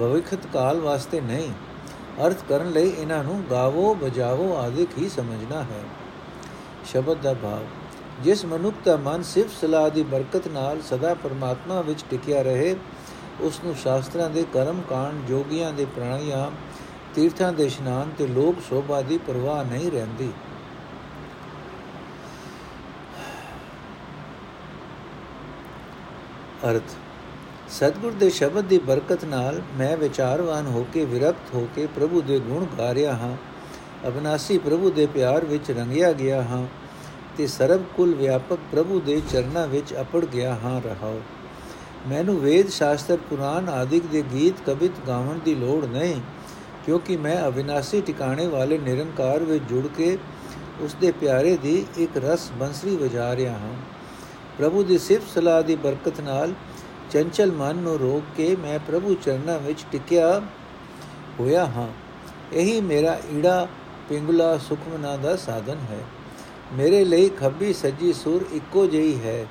[0.00, 1.50] ਭਵਿਖਤ ਕਾਲ ਵਾਸਤੇ ਨਹੀਂ।
[2.26, 5.82] ਅਰਥ ਕਰਨ ਲਈ ਇਹਨਾਂ ਨੂੰ ਗਾਵੋ, ਬਜਾਵੋ ਆਦਿ ਹੀ ਸਮਝਣਾ ਹੈ।
[6.84, 7.64] ਸ਼ਬਦ ਦਾ ਭਾਵ,
[8.22, 12.74] ਜਿਸ ਮਨੁੱਖ ਦਾ ਮਨ ਸਿਰਫ ਸਲਾਹ ਦੀ ਬਰਕਤ ਨਾਲ ਸਦਾ ਪਰਮਾਤਮਾ ਵਿੱਚ ਟਿਕਿਆ ਰਹੇ
[13.40, 16.54] ਉਸ ਨੂੰ ਸ਼ਾਸਤਰਾਂ ਦੇ ਕਰਮ ਕਾਂਡ ਜੋਗੀਆਂ ਦੇ ਪ੍ਰਾਣਾਯਾਮ
[17.14, 20.32] ਤੀਰਥਾਂ ਦੇ ਇਸ਼ਨਾਨ ਤੇ ਲੋਕ ਸ਼ੋਭਾ ਦੀ ਪਰਵਾਹ ਨਹੀਂ ਰਹਿੰਦੀ।
[26.70, 26.82] ਅਰਥ,
[27.68, 32.38] ਸਤਿਗੁਰ ਦੇ ਸ਼ਬਦ ਦੀ ਬਰਕਤ ਨਾਲ ਮੈਂ ਵਿਚਾਰਵਾਨ ਹੋ ਕੇ ਵਿਰਕਤ ਹੋ ਕੇ ਪ੍ਰਭੂ ਦੇ
[32.38, 33.36] ਗੁਣ ਗਾ ਰਿਹਾ ਹਾਂ।
[34.08, 36.66] ਅਬਨਾਸੀ ਪ੍ਰਭੂ ਦੇ ਪਿਆਰ ਵਿੱਚ ਰੰਗਿਆ ਗਿਆ ਹਾਂ
[37.38, 41.20] ਤੇ ਸਰਬ ਕੁਲ ਵਿਆਪਕ ਪ੍ਰਭੂ ਦੇ ਚਰਨਾਂ ਵਿੱਚ ਅਪੜ ਗਿਆ ਹਾਂ ਰਹਾਉ
[42.06, 46.20] ਮੈਨੂੰ ਵੇਦ ਸ਼ਾਸਤਰ ਪੁਰਾਨ ਆਦਿਕ ਦੇ ਗੀਤ, ਕਵਿਤ ਗਾਉਣ ਦੀ ਲੋੜ ਨਹੀਂ,
[46.86, 50.18] ਕਿਉਂਕਿ ਮੈਂ ਅਵਿਨਾਸੀ ਟਿਕਾਣੇ ਵਾਲੇ ਨਿਰੰਕਾਰ ਵਿੱਚ ਜੁੜ ਕੇ
[50.80, 53.74] ਉਸ ਦੇ ਪਿਆਰੇ ਦੀ ਇੱਕ ਰਸ ਬੰਸਰੀ ਵਜਾ ਰਿਹਾ ਹਾਂ।
[54.58, 56.52] ਪ੍ਰਭੂ ਦੀ ਸਿਫਤ ਸਲਾਹ ਦੀ ਬਰਕਤ ਨਾਲ
[57.10, 60.42] ਚੰਚਲ ਮਨ ਨੂੰ ਰੋਕ ਕੇ ਮੈਂ ਪ੍ਰਭੂ ਚਰਨਾਂ ਵਿੱਚ ਟਿਕਿਆ
[61.40, 61.88] ਹੋਇਆ ਹਾਂ।
[62.52, 63.68] ਇਹੀ ਮੇਰਾ ਈੜਾ
[64.08, 66.00] ਪਿੰਗਲਾ ਸੁਖਮਨਾ ਦਾ ਸਾਧਨ ਹੈ।
[66.72, 69.46] ਮੇਰੇ ਲਈ ਖੱਬੀ ਸੱਜੀ ਸੁਰ ਇੱਕੋ ਜਿਹੀ ਹੈ।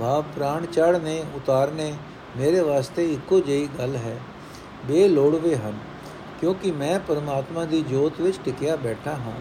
[0.00, 1.92] ਭਾਵ ਪ੍ਰਾਣ ਚੜਨੇ ਉਤਾਰਨੇ,
[2.36, 4.18] ਮੇਰੇ ਵਾਸਤੇ ਇੱਕੋ ਜਿਹੀ ਗੱਲ ਹੈ।
[4.86, 5.78] ਬੇ ਲੋੜਵੇ ਹਨ,
[6.40, 9.40] ਕਿਉਂਕਿ ਮੈਂ ਪਰਮਾਤਮਾ ਦੀ ਜੋਤ ਵਿੱਚ ਟਿਕਿਆ ਬੈਠਾ ਹਾਂ।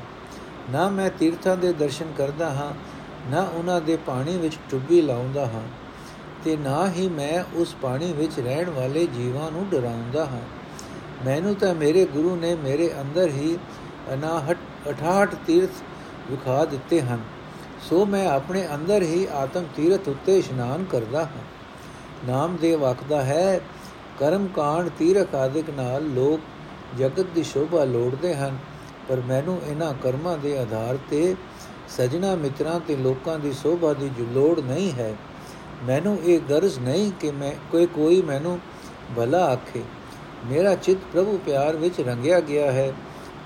[0.72, 2.74] ਨਾ ਮੈਂ ਤੀਰਥਾਂ ਦੇ ਦਰਸ਼ਨ ਕਰਦਾ ਹਾਂ,
[3.32, 5.64] ਨਾ ਉਹਨਾਂ ਦੇ ਪਾਣੀ ਵਿੱਚ ਟੁੱਬੀ ਲਾਉਂਦਾ ਹਾਂ,
[6.44, 10.42] ਤੇ ਨਾ ਹੀ ਮੈਂ ਉਸ ਪਾਣੀ ਵਿੱਚ ਰਹਿਣ ਵਾਲੇ ਜੀਵਾਂ ਨੂੰ ਡਰਾਉਂਦਾ ਹਾਂ।
[11.26, 13.58] ਮੈਨੂੰ ਤਾਂ ਮੇਰੇ ਗੁਰੂ ਨੇ ਮੇਰੇ ਅੰਦਰ ਹੀ
[14.14, 15.70] ਅਨਾਹਟ 68 ਤੀਰਥ
[16.32, 17.20] ਵਿਖਾ ਦਿੱਤੇ ਹਨ।
[17.82, 21.44] ਸੋ ਮੈਂ ਆਪਣੇ ਅੰਦਰ ਹੀ ਆਤਮ ਤੀਰਥ ਉੱਤੇ ਇਸ਼ਨਾਨ ਕਰਦਾ ਹਾਂ।
[22.28, 23.60] ਨਾਮਦੇਵ ਆਖਦਾ ਹੈ,
[24.20, 26.40] ਕਰਮ ਕਾਂਡ ਤੀਰਥ ਆਦਿਕ ਨਾਲ ਲੋਕ
[26.98, 28.58] ਜਗਤ ਦੀ ਸ਼ੋਭਾ ਲੋੜਦੇ ਹਨ,
[29.10, 31.36] ਪਰ ਮੈਨੂੰ ਇਹਨਾਂ ਕਰਮਾਂ ਦੇ ਆਧਾਰ ਤੇ
[31.98, 35.16] ਸਜਣਾ ਮਿੱਤਰਾਂ ਤੇ ਲੋਕਾਂ ਦੀ ਸ਼ੋਭਾ ਦੀ ਜੋ ਲੋੜ ਨਹੀਂ ਹੈ।
[35.84, 38.60] ਮੈਨੂੰ ਇਹ ਗਰਜ਼ ਨਹੀਂ ਕਿ ਮੈਂ ਕੋਈ ਕੋਈ ਮੈਨੂੰ
[39.18, 39.82] ਭਲਾ ਆਖੇ।
[40.46, 42.94] ਮੇਰਾ ਚਿੱਤ ਪ੍ਰਭੂ ਪਿਆਰ ਵਿੱਚ ਰੰਗਿਆ ਗਿਆ ਹੈ।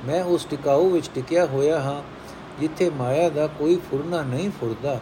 [0.05, 2.03] ਮੈਂ ਉਸ ਟਿਕਾਉ ਵਿੱਚ ਟਿਕਿਆ ਹੋਇਆ ਹਾਂ।
[2.59, 4.99] ਜਿੱਥੇ ਮਾਇਆ ਦਾ ਕੋਈ ਫੁਰਨਾ ਨਹੀਂ ਫੁਰਦਾ।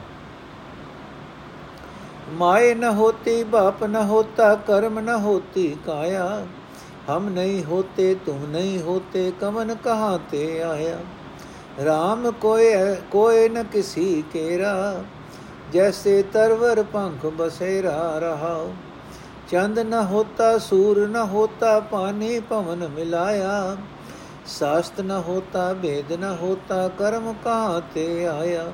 [2.31, 6.45] ਮਾਏ ਨ ਹੋਤੀ, ਬਾਪ ਨ ਹੋਤਾ, ਕਰਮ ਨ ਹੋਤੀ, ਕਾਇਆ।
[7.09, 10.97] ਹਮ ਨਹੀਂ ਹੋਤੇ, ਤੁਮ ਨਹੀਂ ਹੋਤੇ, ਕਮਨ ਕਹਾਂ ਤੇ ਆਇਆ।
[11.83, 15.03] RAM ਕੋਏ ਕੋਏ ਨ ਕਿਸੀ ਕੇਰਾ।
[15.73, 18.69] ਜੈਸੇ ਤਰਵਰ ਪੰਖ ਬਸੇਰਾ ਰਹਾ
[19.49, 23.77] ਚੰਦ ਨ ਹੋਤਾ, ਸੂਰ ਨ ਹੋਤਾ, ਪਾਣੀ ਪਵਨ ਮਿਲਾਇਆ।
[24.45, 28.71] ਸਾਸਤ ਨ ਹੋਤਾ, ਭੇਦ ਨ ਹੋਤਾ, ਕਰਮ ਕਾਤੇ ਆਇਆ।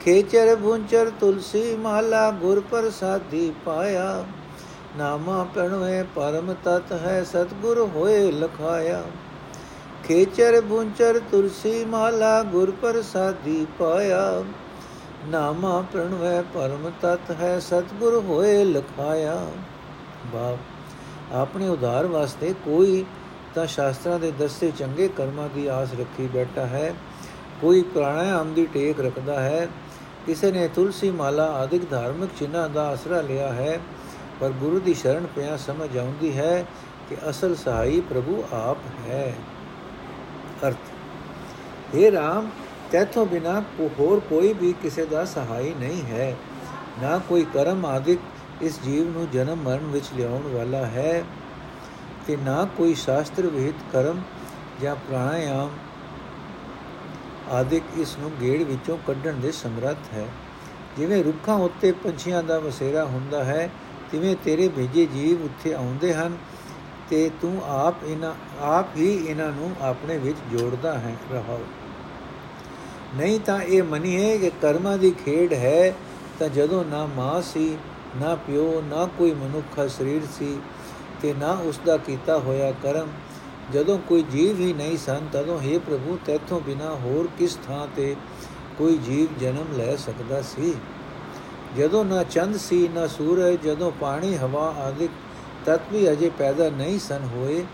[0.00, 4.24] ਖੇਚਰ ਬੁੰਚਰ ਤੁਲਸੀ ਮਾਲਾ ਗੁਰ ਪ੍ਰਸਾਦੀ ਪਾਇਆ।
[4.96, 9.02] ਨਾਮਾ ਪਣਵੇ ਪਰਮ ਤਤ ਹੈ ਸਤਗੁਰ ਹੋਏ ਲਖਾਇਆ।
[10.04, 14.44] ਖੇਚਰ ਬੁੰਚਰ ਤੁਲਸੀ ਮਾਲਾ ਗੁਰ ਪ੍ਰਸਾਦੀ ਪਾਇਆ।
[15.26, 19.46] ਨਾਮਾ ਪ੍ਰਣਵੈ ਪਰਮ ਤਤ ਹੈ ਸਤਗੁਰ ਹੋਏ ਲਖਾਇਆ।
[20.32, 20.58] ਬਾਪ
[21.32, 23.04] ਆਪਣੇ ਉਧਾਰ ਵਾਸਤੇ ਕੋਈ
[23.54, 26.94] ਤਾਂ ਸ਼ਾਸਤਰਾਂ ਦੇ ਦੱਸੇ ਚੰਗੇ ਕਰਮਾਂ ਦੀ ਆਸ ਰੱਖੀ ਬੈਠਾ ਹੈ।
[27.60, 29.68] ਕੋਈ ਪ੍ਰਾਣਾਯਾਮ ਦੀ ਟੇਕ ਰੱਖਦਾ ਹੈ।
[30.26, 33.80] ਕਿਸੇ ਨੇ ਤੁਲਸੀ ਮਾਲਾ ਆਦਿਕ ਧਾਰਮਿਕ ਚਿੰਨ੍ਹਾਂ ਦਾ ਆਸਰਾ ਲਿਆ ਹੈ।
[34.40, 36.64] ਪਰ ਗੁਰੂ ਦੀ ਸ਼ਰਨ ਪਿਆ ਸਮਝ ਆਉਂਦੀ ਹੈ
[37.08, 38.78] ਕਿ ਅਸਲ ਸਹਾਈ ਪ੍ਰਭੂ ਆਪ
[39.08, 39.34] ਹੈ।
[40.66, 40.76] ਅਰਥ
[41.94, 42.50] हे ਰਾਮ,
[42.90, 46.36] ਤੇਥੋਂ ਬਿਨਾ ਕੋ ਹੋਰ ਕੋਈ ਵੀ ਕਿਸੇ ਦਾ ਸਹਾਈ ਨਹੀਂ ਹੈ।
[47.02, 48.20] ਨਾ ਕੋਈ ਕਰਮ ਆਦਿਕ
[48.62, 51.24] ਇਸ ਜੀਵ ਨੂੰ ਜਨਮ ਮਰਨ ਵਿੱਚ ਲਿਆਉਣ ਵਾਲਾ ਹੈ।
[52.26, 54.20] ਤੇ ਨਾ ਕੋਈ ਸ਼ਾਸਤਰ, ਵਿਹਿਤ, ਕਰਮ
[54.82, 55.70] ਜਾਂ ਪ੍ਰਾਣਾਯਾਮ
[57.50, 60.26] ਆਦਿਕ ਇਸ ਨੂੰ ਗੇੜ ਵਿੱਚੋਂ ਕੱਢਣ ਦੇ ਸਮਰੱਥ ਹੈ।
[60.96, 63.70] ਜਿਵੇਂ ਰੁੱਖਾਂ ਉੱਤੇ ਪੰਛੀਆਂ ਦਾ ਵਸੇਰਾ ਹੁੰਦਾ ਹੈ,
[64.12, 66.36] ਤਿਵੇਂ ਤੇਰੇ ਭੇਜੇ ਜੀਵ ਉੱਥੇ ਆਉਂਦੇ ਹਨ
[67.10, 71.60] ਤੇ ਤੂੰ ਆਪ ਇਹਨਾਂ ਆਪ ਹੀ ਇਹਨਾਂ ਨੂੰ ਆਪਣੇ ਵਿੱਚ ਜੋੜਦਾ ਹੈ, ਰਹਾਓ।
[73.14, 75.92] ਨਹੀਂ ਤਾਂ ਇਹ ਮੰਨੀਏ ਕਿ ਕਰਮਾਂ ਦੀ ਖੇਡ ਹੈ
[76.38, 77.76] ਤਾਂ ਜਦੋਂ ਨਾ ਮਾਂ ਸੀ,
[78.16, 80.58] ਨਾ ਪਿਓ, ਨਾ ਕੋਈ ਮਨੁੱਖਾ, ਸਰੀਰ ਸੀ
[81.22, 83.08] ਤੇ ਨਾ ਉਸ ਦਾ ਕੀਤਾ ਹੋਇਆ ਕਰਮ
[83.72, 88.16] ਜਦੋਂ ਕੋਈ ਜੀਵ ਹੀ ਨਹੀਂ ਸਨ, ਤਦੋਂ हे ਪ੍ਰਭੂ ਤੇਥੋਂ ਬਿਨਾ ਹੋਰ ਕਿਸ ਥਾਂ ਤੇ
[88.78, 90.74] ਕੋਈ ਜੀਵ ਜਨਮ ਲੈ ਸਕਦਾ ਸੀ?
[91.76, 95.08] ਜਦੋਂ ਨਾ ਚੰਦ ਸੀ, ਨਾ ਸੂਰਜ, ਜਦੋਂ ਪਾਣੀ, ਹਵਾ ਆਦਿ
[95.64, 97.64] ਤਤ ਵੀ ਅਜੇ ਪੈਦਾ ਨਹੀਂ ਸਨ ਹੋਏ,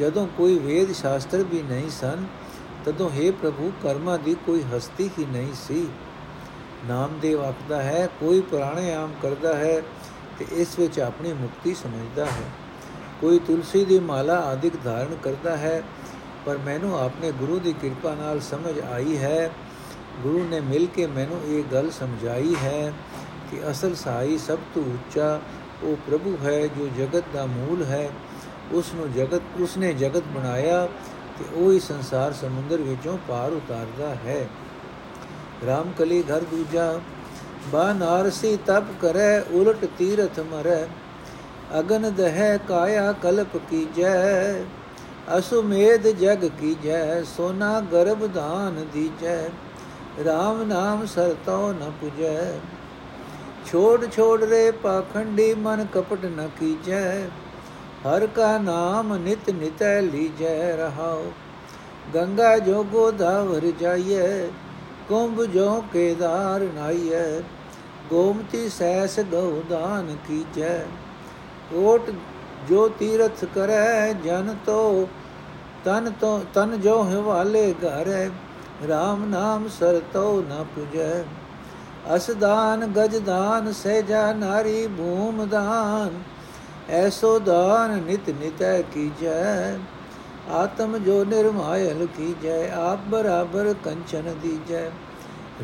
[0.00, 2.26] ਜਦੋਂ ਕੋਈ ਵੇਦ ਸ਼ਾਸਤਰ ਵੀ ਨਹੀਂ ਸਨ,
[2.84, 5.88] ਤਦੋਂ हे ਪ੍ਰਭੂ ਕਰਮਾਂ ਦੀ ਕੋਈ ਹਸਤੀ ਹੀ ਨਹੀਂ ਸੀ।
[6.88, 9.82] ਨਾਮਦੇਵ ਆਖਦਾ ਹੈ, ਕੋਈ ਪ੍ਰਾਣਾਯਾਮ ਕਰਦਾ ਹੈ
[10.38, 12.50] ਤੇ ਇਸ ਵਿੱਚ ਆਪਣੀ ਮੁਕਤੀ ਸਮਝਦਾ ਹੈ।
[13.20, 15.82] ਕੋਈ ਤੁਲਸੀ ਦੀ ਮਾਲਾ ਆਦਿਕ ਧਾਰਨ ਕਰਦਾ ਹੈ,
[16.46, 19.50] ਪਰ ਮੈਨੂੰ ਆਪਣੇ ਗੁਰੂ ਦੀ ਕਿਰਪਾ ਨਾਲ ਸਮਝ ਆਈ ਹੈ।
[20.22, 22.92] ਗੁਰੂ ਨੇ ਮਿਲ ਕੇ ਮੈਨੂੰ ਇਹ ਗੱਲ ਸਮਝਾਈ ਹੈ
[23.50, 25.40] ਕਿ ਅਸਲ ਸਾਈ ਸਭ ਤੋਂ ਉੱਚਾ
[25.82, 28.08] ਉਹ ਪ੍ਰਭੂ ਹੈ ਜੋ ਜਗਤ ਦਾ ਮੂਲ ਹੈ।
[28.72, 30.86] ਉਸ ਨੂੰ ਜਗਤ ਉਸ ਨੇ ਜਗਤ ਬਣਾਇਆ
[31.38, 34.46] ਤੇ ਉਹ ਹੀ ਸੰਸਾਰ ਸਮੁੰਦਰ ਵਿੱਚੋਂ ਪਾਰ ਉਤਾਰਦਾ ਹੈ।
[35.66, 37.00] ਰਾਮਕਲੀ ਘਰ ਦੂਜਾ,
[37.72, 40.86] ਬਾ ਨਾਰਸੀ ਤਪ ਕਰੈ, ਉਲਟ ਤੀਰਥ ਮਰੈ।
[41.78, 44.64] ਅਗਨ ਦਹਿ ਕਾਇਆ ਕਲਪ ਕੀਜੈ,
[45.38, 49.48] ਅਸੁਮੇਧ ਜਗ ਕੀਜੈ, ਸੋਨਾ ਗਰਭ ਦਾਨ ਦੀਜੈ
[50.20, 52.52] RAM ਨਾਮ ਸਰਤੋ ਨ ਪੁਜੈ।
[53.66, 57.28] ਛੋੜ ਛੋੜ ਰੇ ਪਾਖੰਡੀ ਮਨ ਕਪਟ ਨ ਕੀਜੈ,
[58.06, 61.22] ਹਰ ਕਾ ਨਾਮ ਨਿਤ ਨਿਤੈ ਲੀਜੈ ਰਹਾਉ।
[62.14, 64.46] ਗੰਗਾ ਜੋ ਗੋਦਾਵਰ ਜਾਈਐ,
[65.08, 67.40] ਕੁੰਭ ਜੋ ਕੇਦਾਰ ਨਾਈਐ,
[68.10, 70.84] ਗੋਮਤੀ ਸੈਸ ਗਉਦਾਨ ਕੀਜੈ।
[71.70, 72.10] ਕੋਟ
[72.68, 75.08] ਜੋ ਤੀਰਥ ਕਰੈ, ਜਨ ਤੋ,
[75.84, 78.26] ਤਨ ਤੋ, ਤਨ ਜੋ ਹਵਾਲੇ ਘਰੈ
[78.84, 81.24] RAM ਨਾਮ ਸਰਤੋ ਨ ਪੁਜੈ।
[82.16, 86.10] ਅਸਦਾਨ ਗਜਦਾਨ ਸਹਿਜਾ ਨਾਰੀ, ਭੂਮ ਦਾਨ,
[86.90, 89.78] ਐਸੋ ਦਾਨ ਨਿਤ ਨਿਤੈ ਕੀਜੈ।
[90.50, 94.86] ਆਤਮ ਜੋ ਨਿਰਮਾਇਲ ਕੀਜੈ, ਆਪ ਬਰਾਬਰ ਕੰਚਨ ਦੀਜੈ।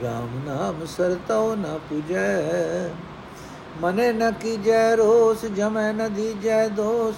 [0.04, 2.42] RAM ਨਾਮ ਸਰਤੋ ਨ ਪੁਜੈ।
[3.80, 7.14] ਮਨੇ ਨ ਕੀਜੈ ਰੋਸ, ਜਮੈ ਨ ਦੀਜੈ ਦੋਸ।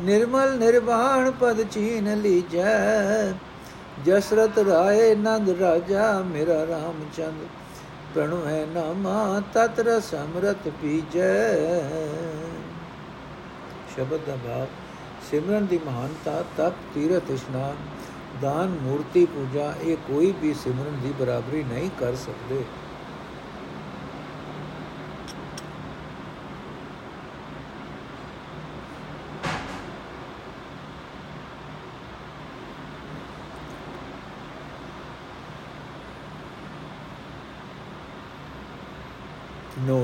[0.00, 3.32] ਨਿਰਮਲ ਨਿਰਵਾਣ ਪਦ ਚੀਨ ਲੀਜੈ।
[4.04, 7.46] ਜਸਰਤ ਰਾਏ ਨੰਦ ਰਾਜਾ, ਮੇਰਾ ਰਾਮਚੰਦ।
[8.14, 11.54] ਪ੍ਰਣੁ ਹੈ ਨਾਮਾ ਤਤ ਰਸ ਅੰਮ੍ਰਿਤ ਪੀਜੈ।
[13.96, 14.66] ਸ਼ਬਦ ਦਾ ਭਾਵ
[15.30, 17.76] ਸਿਮਰਨ ਦੀ ਮਹਾਨਤਾ, ਤਪ, ਤੀਰਥ, ਇਸ਼ਨਾਨ,
[18.42, 22.64] ਦਾਨ, ਮੂਰਤੀ, ਪੂਜਾ, ਇਹ ਕੋਈ ਵੀ ਸਿਮਰਨ ਦੀ ਬਰਾਬਰੀ ਨਹੀਂ ਕਰ ਸਕਦੇ।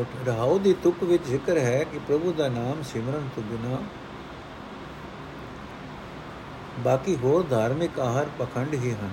[0.02, 3.78] ਨੋਟ ਰਹਾਉ ਦੀ ਤੁਕ ਵਿੱਚ ਜ਼ਿਕਰ ਹੈ ਕਿ ਪ੍ਰਭੂ ਦਾ ਨਾਮ ਸਿਮਰਨ ਤੋਂ ਬਿਨਾ
[6.78, 9.10] ਬਾਕੀ ਹੋਰ ਧਾਰਮਿਕ ਆਹਰ ਪਖੰਡ ਹੀ ਹਨ।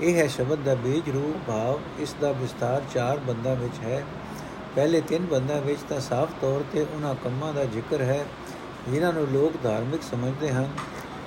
[0.00, 4.04] ਇਹ ਹੈ ਸ਼ਬਦ ਦਾ ਬੀਜ ਰੂਪ, ਭਾਵ, ਇਸ ਦਾ ਵਿਸਤਾਰ ਚਾਰ ਬੰਦਾਂ ਵਿੱਚ ਹੈ।
[4.76, 8.24] ਪਹਿਲੇ ਤਿੰਨ ਬੰਦਾਂ ਵਿੱਚ ਤਾਂ ਸਾਫ਼ ਤੌਰ ਤੇ ਉਹਨਾਂ ਕੰਮਾਂ ਦਾ ਜ਼ਿਕਰ ਹੈ,
[8.88, 10.68] ਜਿਨ੍ਹਾਂ ਨੂੰ ਲੋਕ ਧਾਰਮਿਕ ਸਮਝਦੇ ਹਨ,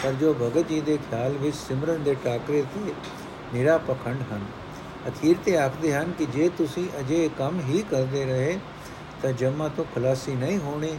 [0.04, 2.94] ਪਰ ਜੋ ਭਗਤ ਜੀ ਦੇ ਖਿਆਲ ਵਿੱਚ ਸਿਮਰਨ ਦੇ ਟਾਕਰੇ ਤੇ
[3.54, 4.46] ਨਿਰਾ ਪਖੰਡ ਹਨ।
[5.08, 8.60] ਅਖੀਰ ਤੇ ਆਖਦੇ ਹਨ ਕਿ ਜੇ ਤੁਸੀਂ ਅਜੇ ਕੰਮ ਹੀ ਕਰਦੇ ਰਹੇ
[9.22, 10.98] ਤਾਂ ਜਮਾ ਤੋਂ ਖਲਾਸੀ ਨਹੀਂ ਹੋਣੀ,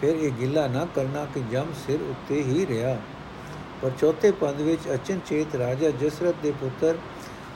[0.00, 2.96] ਫਿਰ ਇਹ ਗਿੱਲਾ ਨਾ ਕਰਨਾ ਕਿ ਜਮ ਸਿਰ ਉੱਤੇ ਹੀ ਰਿਹਾ।
[3.82, 6.98] ਪਰ ਚੌਥੇ ਪਦ ਵਿੱਚ ਅਚਨਚੇਤ ਰਾਜਾ ਜਸਰਤ ਦੇ ਪੁੱਤਰ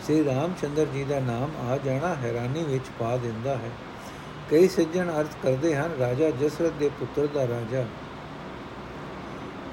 [0.05, 3.70] ਸ੍ਰੀ ਰਾਮਚੰਦਰ ਜੀ ਦਾ ਨਾਮ ਆ ਜਾਣਾ ਹੈਰਾਨੀ ਵਿੱਚ ਪਾ ਦਿੰਦਾ ਹੈ।
[4.51, 7.85] ਕਈ ਸੱਜਣ ਅਰਥ ਕਰਦੇ ਹਨ, ਰਾਜਾ ਜਸਰਤ ਦੇ ਪੁੱਤਰ ਦਾ ਰਾਜਾ।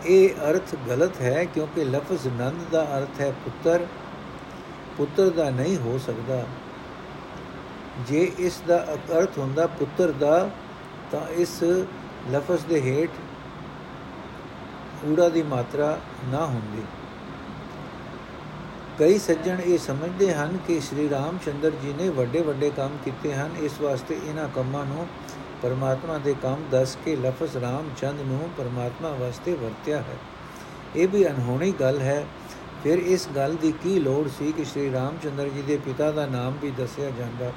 [0.06, 3.86] ਇਹ ਅਰਥ ਗਲਤ ਹੈ ਕਿਉਂਕਿ ਲਫ਼ਜ਼ ਨੰਦ ਦਾ ਅਰਥ ਹੈ ਪੁੱਤਰ।
[4.98, 6.46] ਪੁੱਤਰ ਦਾ ਨਹੀਂ ਹੋ ਸਕਦਾ।
[8.08, 10.50] ਜੇ ਇਸ ਦਾ ਅਰਥ ਹੁੰਦਾ ਪੁੱਤਰ ਦਾ,
[11.12, 11.64] ਤਾਂ ਇਸ
[12.32, 13.10] ਲਫ਼ਜ਼ ਦੇ ਹੇਠ
[15.06, 15.98] ਊੜਾ ਦੀ ਮਾਤਰਾ
[16.32, 16.84] ਨਾ ਹੁੰਦੀ।
[19.00, 23.52] ਕਈ ਸੱਜਣ ਇਹ ਸਮਝਦੇ ਹਨ ਕਿ ਸ਼੍ਰੀ ਰਾਮਚੰਦਰ ਜੀ ਨੇ ਵੱਡੇ ਵੱਡੇ ਕੰਮ ਕੀਤੇ ਹਨ।
[23.60, 25.08] ਇਸ ਵਾਸਤੇ ਇਹਨਾਂ ਕੰਮਾਂ ਨੂੰ
[25.62, 30.18] ਪਰਮਾਤਮਾ ਦੇ ਕੰਮ ਦੱਸ ਕੇ ਲਫ਼ਜ਼ ਰਾਮਚੰਦ ਨੂੰ ਪਰਮਾਤਮਾ ਵਾਸਤੇ ਵਰਤਿਆ ਹੈ।
[30.96, 32.26] ਇਹ ਵੀ ਅਨਹੋਣੀ ਗੱਲ ਹੈ।
[32.84, 36.54] ਫਿਰ ਇਸ ਗੱਲ ਦੀ ਕੀ ਲੋੜ ਸੀ ਕਿ ਸ਼੍ਰੀ ਰਾਮਚੰਦਰ ਜੀ ਦੇ ਪਿਤਾ ਦਾ ਨਾਮ
[36.62, 37.52] ਵੀ ਦੱਸਿਆ ਜਾਂਦਾ?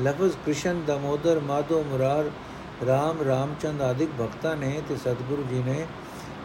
[0.00, 2.30] ਲਫ਼ਜ਼ ਕ੍ਰਿਸ਼ਨ, ਦਮੋਦਰ, ਮਾਧੋ, ਮੁਰਾਰ,
[2.86, 5.86] ਰਾਮ, ਰਾਮਚੰਦ ਆਦਿਕ ਭਗਤਾਂ ਨੇ ਤੇ ਸਤਿਗੁਰੂ ਜੀ ਨੇ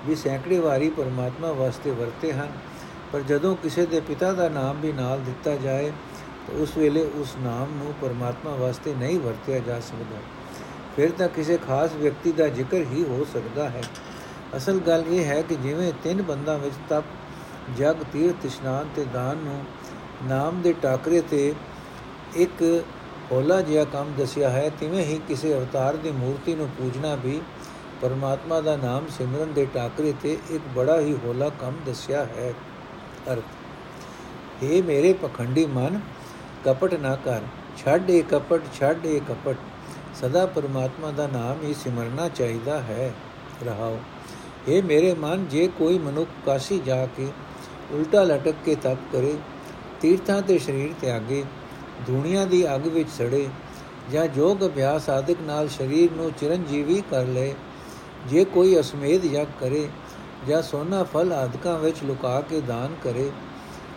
[0.06, 2.52] ਵੀ ਸੈਂਕੜੇ ਵਾਰੀ ਪਰਮਾਤਮਾ ਵਾਸਤੇ ਵਰਤੇ ਹਨ।
[3.14, 5.92] ਪਰ ਜਦੋਂ ਕਿਸੇ ਦੇ ਪਿਤਾ ਦਾ ਨਾਮ ਵੀ ਨਾਲ ਦਿੱਤਾ ਜਾਏ,
[6.48, 10.18] ਤਾਂ ਉਸ ਵੇਲੇ ਉਸ ਨਾਮ ਨੂੰ ਪਰਮਾਤਮਾ ਵਾਸਤੇ ਨਹੀਂ ਵਰਤਿਆ ਜਾ ਸਕਦਾ।
[10.96, 13.84] ਫਿਰ ਤਾਂ ਕਿਸੇ ਖਾਸ ਵਿਅਕਤੀ ਦਾ ਜ਼ਿਕਰ ਹੀ ਹੋ ਸਕਦਾ ਹੈ।
[14.58, 17.04] ਅਸਲ ਗੱਲ ਇਹ ਹੈ ਕਿ ਜਿਵੇਂ ਤਿੰਨ ਬੰਦਾਂ ਵਿੱਚ ਤਪ
[17.78, 19.64] ਜਗ ਤੀਰਥ, ਇਸ਼ਨਾਨ ਤੇ ਦਾਨ ਨੂੰ
[20.24, 21.54] ਨਾਮ ਦੇ ਟਾਕਰੇ ਤੇ
[22.36, 22.84] ਇੱਕ
[23.34, 27.40] ਹੋਲਾ ਜਿਹਾ ਕੰਮ ਦੱਸਿਆ ਹੈ, ਤਿਵੇਂ ਹੀ ਕਿਸੇ ਅਵਤਾਰ ਦੀ ਮੂਰਤੀ ਨੂੰ ਪੂਜਣਾ ਵੀ
[28.02, 32.54] ਪਰਮਾਤਮਾ ਦਾ ਨਾਮ ਸਿਮਰਨ ਦੇ ਟਾਕਰੇ ਤੇ ਇੱਕ ਬੜਾ ਹੀ ਹੋਲਾ ਕੰਮ ਦੱਸਿਆ ਹੈ।
[33.34, 36.00] ਅਰਥ हे ਮੇਰੇ ਪਖੰਡੀ ਮਨ,
[36.66, 37.42] ਕਪਟ ਨਾ ਕਰ,
[37.78, 39.56] ਛੱਡ ਇਹ ਕਪਟ, ਛੱਡ ਇਹ ਕਪਟ,
[40.16, 43.12] ਸਦਾ ਪਰਮਾਤਮਾ ਦਾ ਨਾਮ ਹੀ ਸਿਮਰਨਾ ਚਾਹੀਦਾ ਹੈ।
[43.66, 44.00] ਰਹਾਓ
[44.68, 47.28] ਇਹ ਮੇਰੇ ਮਨ, ਜੇ ਕੋਈ ਮਨੁੱਖ ਕਾਸ਼ੀ ਜਾ ਕੇ
[47.92, 49.36] ਉਲਟਾ ਲਟਕ ਕੇ ਤਪ ਕਰੇ,
[50.02, 51.44] ਤੀਰਥਾਂ ਤੇ ਸਰੀਰ ਤਿਆਗੇ
[52.08, 53.48] ਦੁਨੀਆ ਦੀ ਅੱਗ ਵਿੱਚ ਸੜੇ
[54.12, 57.54] ਜਾਂ ਜੋਗ ਅਭਿਆਸ ਆਦਿਕ ਨਾਲ ਸਰੀਰ ਨੂੰ ਚਿਰੰਜੀਵੀ ਕਰ ਲੇ
[58.30, 59.88] ਜੇ ਕੋਈ ਅਸਮੇਧ ਯਗ ਕਰੇ
[60.48, 63.30] ਜਾਂ ਸੋਨਾ ਫਲ ਆਦਿਕਾਂ ਵਿੱਚ ਲੁਕਾ ਕੇ ਦਾਨ ਕਰੇ,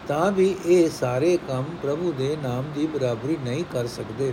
[0.09, 4.33] ਤਾਂ ਵੀ ਇਹ ਸਾਰੇ ਕੰਮ ਪ੍ਰਭੂ ਦੇ ਨਾਮ ਦੀ ਬਰਾਬਰੀ ਨਹੀਂ ਕਰ ਸਕਦੇ।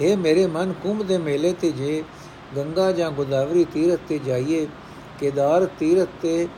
[0.00, 2.02] ਇਹ ਮੇਰੇ ਮਨ, ਕੁੰਭ ਦੇ ਮੇਲੇ ਤੇ ਜੇ
[2.56, 4.66] ਗੰਗਾ ਜਾਂ ਗੋਦਾਵਰੀ ਤੀਰਥ ਤੇ ਜਾਈਏ,
[5.20, 6.48] ਕੇਦਾਰ ਤੀਰਥ ਤੇ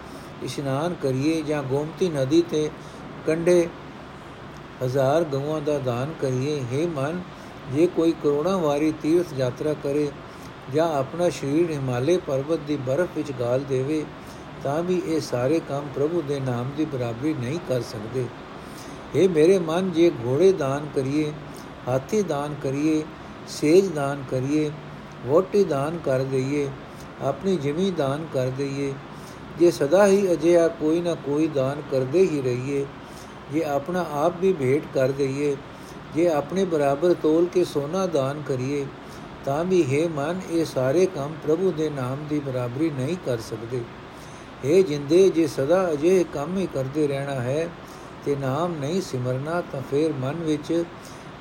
[0.43, 2.69] ਇਸ਼ਨਾਨ ਕਰੀਏ ਜਾਂ ਗੋਮਤੀ ਨਦੀ ਤੇ
[3.27, 3.69] ਕੰਡੇ
[4.83, 7.21] ਹਜ਼ਾਰ ਗਊਆਂ ਦਾ ਦਾਨ ਕਰੀਏ हे ਮਨ,
[7.75, 10.11] ਜੇ ਕੋਈ ਕਰੋੜਾਂ ਵਾਰੀ ਤੀਰਥ ਯਾਤਰਾ ਕਰੇ
[10.75, 14.05] ਜਾਂ ਆਪਣਾ ਸਰੀਰ ਹਿਮਾਲੇ ਪਰਬਤ ਦੀ ਬਰਫ਼ ਵਿੱਚ ਗਾਲ ਦੇਵੇ,
[14.65, 18.25] ਤਾਂ ਵੀ ਇਹ ਸਾਰੇ ਕੰਮ ਪ੍ਰਭੂ ਦੇ ਨਾਮ ਦੀ ਬਰਾਬਰੀ ਨਹੀਂ ਕਰ ਸਕਦੇ।
[19.15, 21.33] ਇਹ ਮੇਰੇ ਮਨ, ਜੇ ਘੋੜੇ ਦਾਨ ਕਰੀਏ,
[21.89, 23.03] ਹਾਥੀ ਦਾਨ ਕਰੀਏ,
[23.49, 24.71] ਸੇਜ ਦਾਨ ਕਰੀਏ
[25.27, 26.69] ਵੋਟੀ ਦਾਨ ਕਰ ਦਈਏ,
[27.23, 28.93] ਆਪਣੀ ਜ਼ਮੀਨ ਦਾਨ ਕਰ ਦਈਏ,
[29.59, 32.85] ਜੇ ਸਦਾ ਹੀ ਅਜਿਹਾ ਕੋਈ ਨਾ ਕੋਈ ਦਾਨ ਕਰਦੇ ਹੀ ਰਹੀਏ
[33.53, 35.57] ਜੇ ਆਪਣਾ ਆਪ ਵੀ ਭੇਟ ਕਰ ਦਈਏ,
[36.15, 38.87] ਜੇ ਆਪਣੇ ਬਰਾਬਰ ਤੋਲ ਕੇ ਸੋਨਾ ਦਾਨ ਕਰੀਏ,
[39.45, 43.81] ਤਾਂ ਵੀ ਹੈ ਮਨ, ਇਹ ਸਾਰੇ ਕੰਮ ਪ੍ਰਭੂ ਦੇ ਨਾਮ ਦੀ ਬਰਾਬਰੀ ਨਹੀਂ ਕਰ ਸਕਦੇ।
[44.65, 47.69] हे ਜਿੰਦੇ, ਜੇ ਸਦਾ ਅਜੇ ਕੰਮ ਹੀ ਕਰਦੇ ਰਹਿਣਾ ਹੈ,
[48.25, 50.85] ਤੇ ਨਾਮ ਨਹੀਂ ਸਿਮਰਨਾ, ਤਾਂ ਫੇਰ ਮਨ ਵਿੱਚ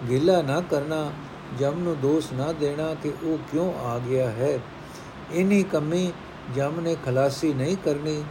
[0.09, 1.11] ਗਿਲਾ ਨਾ ਕਰਨਾ,
[1.59, 4.59] ਜਮ ਨੂੰ ਦੋਸ਼ ਨਾ ਦੇਣਾ ਕਿ ਉਹ ਕਿਉਂ ਆ ਗਿਆ ਹੈ।
[5.33, 6.11] ਇਨੀ ਕਮੀ
[6.55, 8.23] ਜਮ ਨੇ ਖਲਾਸੀ ਨਹੀਂ ਕਰਨੀ।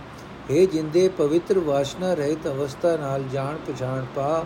[0.50, 4.44] हे ਜਿੰਦੇ ਪਵਿੱਤਰ ਵਾਸ਼ਨਾ ਰਹਿਤ ਅਵਸਥਾ ਨਾਲ ਜਾਣ ਪਛਾਣ ਪਾ,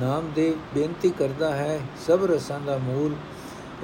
[0.00, 3.14] ਨਾਮ ਦੇ ਬੇਨਤੀ ਕਰਦਾ ਹੈ, ਸਭ ਰਸਾਂ ਦਾ ਮੂਲ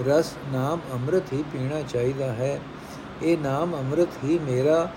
[0.08, 2.60] ਰਸ ਨਾਮ ਅੰਮ੍ਰਿਤ ਹੀ ਪੀਣਾ ਚਾਹੀਦਾ ਹੈ।
[3.22, 4.88] ਇਹ ਨਾਮ ਅੰਮ੍ਰਿਤ ਹੀ ਮੇਰਾ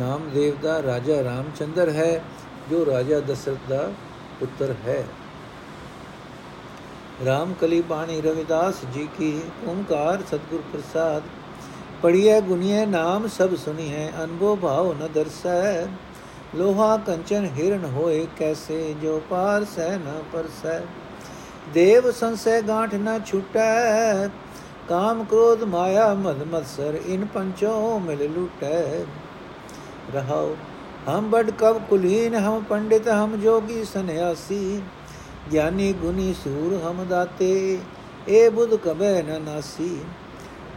[0.00, 2.22] ਨਾਮਦੇਵ ਦਾ ਰਾਜਾ ਰਾਮਚੰਦਰ ਹੈ,
[2.70, 3.92] ਜੋ ਰਾਜਾ ਦਸ਼ਰਥ ਦਾ
[4.40, 5.04] ਪੁੱਤਰ ਹੈ।
[7.26, 11.22] ਰਾਮ ਕਲੀ ਬਾਣੀ ਰਵਿਦਾਸ ਜੀ ਕੀ ਓੰਕਾਰ ਸਤਗੁਰ ਪ੍ਰਸਾਦ
[12.02, 15.86] ਪੜੀਏ ਗੁਨੀਏ ਨਾਮ ਸਭ ਸੁਨੀਏ ਅਨਭੋ ਭਾਉ ਨ ਦਰਸੈ।
[16.56, 20.80] ਲੋਹਾ ਕੰਚਨ ਹਿਰਨ ਹੋਏ ਕੈਸੇ ਜੋ ਪਾਰ ਸਹਿ ਨ ਪਰਸੈ
[21.74, 24.28] ਦੇਵ ਸੰਸੈ ਗਾਂਠ ਨ ਛੁਟੈ,
[24.88, 29.04] ਕਾਮ ਕ੍ਰੋਧ ਮਾਇਆ ਮਦ ਮਤਸਰ ਇਨ ਪੰਚੋ ਮਿਲ ਲੁਟੈ।
[30.14, 30.54] ਰਹਾਉ,
[31.08, 34.80] ਹਮ ਬੜ ਕਬ ਕੁਲੀਨ, ਹਮ ਪੰਡਿਤ, ਹਮ ਜੋਗੀ ਸੰਿਆਸੀ
[35.52, 37.78] ਗਿਆਨੀ ਗੁਨੀ ਸੂਰ ਹਮ ਦਾਤੇ,
[38.28, 39.98] ਏ ਬੁੱਧ ਕਬੈ ਨ ਨਾਸੀ।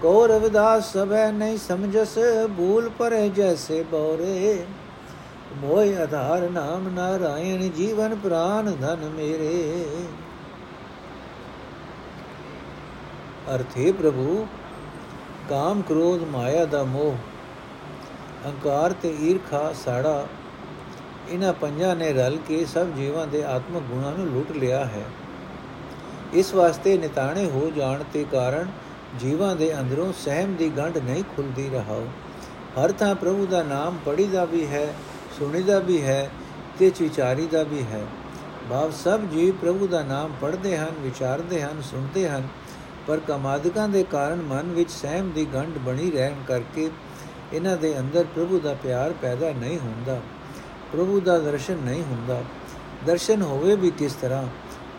[0.02, 2.18] ਕੋ ਰਵਿਦਾਸ ਸਭੈ ਨਹੀਂ ਸਮਝਸ,
[2.58, 4.66] ਭੂਲ ਪਰੇ ਜੈਸੇ ਬੋਰੇ।
[5.56, 9.86] ਮੋਇ ਆਧਾਰ ਨਾਮ ਨਾਰਾਇਣ, ਜੀਵਨ ਪ੍ਰਾਨ ਧਨ ਮੇਰੇ।
[13.56, 14.48] ਅਰਥੇ ਪ੍ਰਭੂ,
[15.50, 17.16] ਕਾਮ ਕ੍ਰੋਧ ਮਾਇਆ ਦਾ ਮੋਹ,
[18.48, 20.28] ਹੰਕਾਰ ਤੇ ਈਰਖਾ ਸਾੜਾ,
[21.30, 25.04] ਇਹਨਾਂ ਪੰਜਾਂ ਨੇ ਰਲ ਕੇ ਸਭ ਜੀਵਾਂ ਦੇ ਆਤਮਿਕ ਗੁਣਾਂ ਨੂੰ ਲੁੱਟ ਲਿਆ ਹੈ।
[26.34, 28.68] ਇਸ ਵਾਸਤੇ ਨਿਤਾਣੇ ਹੋ ਜਾਣ ਤੇ ਕਾਰਨ
[29.20, 32.08] ਜੀਵਾਂ ਦੇ ਅੰਦਰੋਂ ਸਹਿਮ ਦੀ ਗੰਢ ਨਹੀਂ ਖੁੱਲਦੀ ਰਹਾਓ।
[32.80, 34.94] ਹਰ ਥਾਂ ਪ੍ਰਭੂ ਦਾ ਨਾਮ ਪੜੀਦਾ ਵੀ ਹੈ
[35.40, 36.30] ਸੁਣੀਦਾ ਵੀ ਹੈ
[36.80, 38.06] ਤੇ ਵਿਚਾਰੀਦਾ ਵੀ ਹੈ।
[38.70, 42.48] ਭਾਵ ਸਭ ਜੀਵ ਪ੍ਰਭੂ ਦਾ ਨਾਮ ਪੜ੍ਹਦੇ ਹਨ, ਵਿਚਾਰਦੇ ਹਨ, ਸੁਣਦੇ ਹਨ,
[43.08, 46.90] ਪਰ ਕਮਾਦਿਕਾਂ ਦੇ ਕਾਰਨ ਮਨ ਵਿੱਚ ਸਹਿਮ ਦੀ ਗੰਢ ਬਣੀ ਰਹਿਣ ਕਰਕੇ
[47.54, 50.20] ਇਹਨਾਂ ਦੇ ਅੰਦਰ ਪ੍ਰਭੂ ਦਾ ਪਿਆਰ ਪੈਦਾ ਨਹੀਂ ਹੁੰਦਾ,
[50.92, 52.42] ਪ੍ਰਭੂ ਦਾ ਦਰਸ਼ਨ ਨਹੀਂ ਹੁੰਦਾ।
[53.06, 54.46] ਦਰਸ਼ਨ ਹੋਵੇ ਵੀ ਕਿਸ ਤਰ੍ਹਾਂ,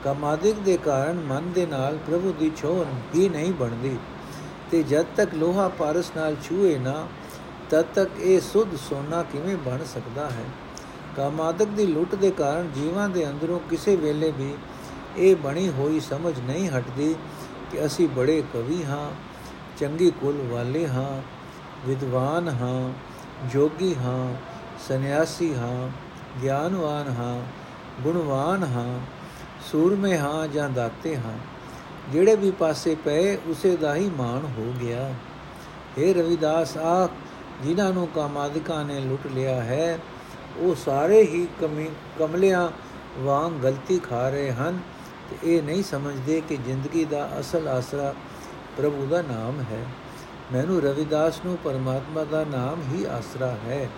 [0.04, 3.96] ਕਮਾਦਿਕ ਦੇ ਕਾਰਨ ਮਨ ਦੇ ਨਾਲ ਪ੍ਰਭੂ ਦੀ ਛੋਹ ਹੀ ਨਹੀਂ ਬਣਦੀ,
[4.70, 7.06] ਤੇ ਜਦ ਤੱਕ ਲੋਹਾ ਪਾਰਸ ਨਾਲ ਛੂਏ ਨਾ
[7.70, 10.44] ਤਦ ਤੱਕ ਇਹ ਸੁਧ ਸੋਨਾ ਕਿਵੇਂ ਬਣ ਸਕਦਾ ਹੈ?
[11.16, 14.54] ਕਾਮਾਦਕ ਦੀ ਲੁੱਟ ਦੇ ਕਾਰਨ ਜੀਵਾਂ ਦੇ ਅੰਦਰੋਂ ਕਿਸੇ ਵੇਲੇ ਵੀ
[15.16, 17.14] ਇਹ ਬਣੀ ਹੋਈ ਸਮਝ ਨਹੀਂ ਹਟਦੀ
[17.72, 19.10] ਕਿ ਅਸੀਂ ਬੜੇ ਕਵੀ ਹਾਂ,
[19.78, 21.22] ਚੰਗੀ ਕੁਲ ਵਾਲੇ ਹਾਂ,
[21.88, 22.92] ਵਿਦਵਾਨ ਹਾਂ,
[23.48, 24.34] ਜੋਗੀ ਹਾਂ,
[24.88, 25.88] ਸੰਨਿਆਸੀ ਹਾਂ,
[26.42, 27.42] ਗਿਆਨਵਾਨ ਹਾਂ,
[28.02, 29.00] ਗੁਣਵਾਨ ਹਾਂ,
[29.72, 31.38] ਸੂਰਮੇ ਹਾਂ ਜਾਂ ਦਾਤੇ ਹਾਂ।
[32.12, 35.14] ਜਿਹੜੇ ਵੀ ਪਾਸੇ ਪਏ, ਉਸੇ ਦਾ ਹੀ ਮਾਣ ਹੋ ਗਿਆ।
[35.98, 37.10] हे ਰਵਿਦਾਸ ਆਖ
[37.62, 39.98] ਜਿਨ੍ਹਾਂ ਨੂੰ ਕਾਮਾਦਿਕਾਂ ਨੇ ਲੁੱਟ ਲਿਆ ਹੈ,
[40.56, 41.46] ਉਹ ਸਾਰੇ ਹੀ
[42.18, 42.68] ਕਮਲਿਆਂ
[43.18, 44.78] ਵਾਂਗ ਗਲਤੀ ਖਾ ਰਹੇ ਹਨ
[45.30, 48.14] ਤੇ ਇਹ ਨਹੀਂ ਸਮਝਦੇ ਕਿ ਜ਼ਿੰਦਗੀ ਦਾ ਅਸਲ ਆਸਰਾ
[48.76, 49.84] ਪ੍ਰਭੂ ਦਾ ਨਾਮ ਹੈ।
[50.52, 53.88] ਮੈਨੂੰ ਰਵਿਦਾਸ ਨੂੰ ਪਰਮਾਤਮਾ ਦਾ ਨਾਮ ਹੀ ਆਸਰਾ ਹੈ।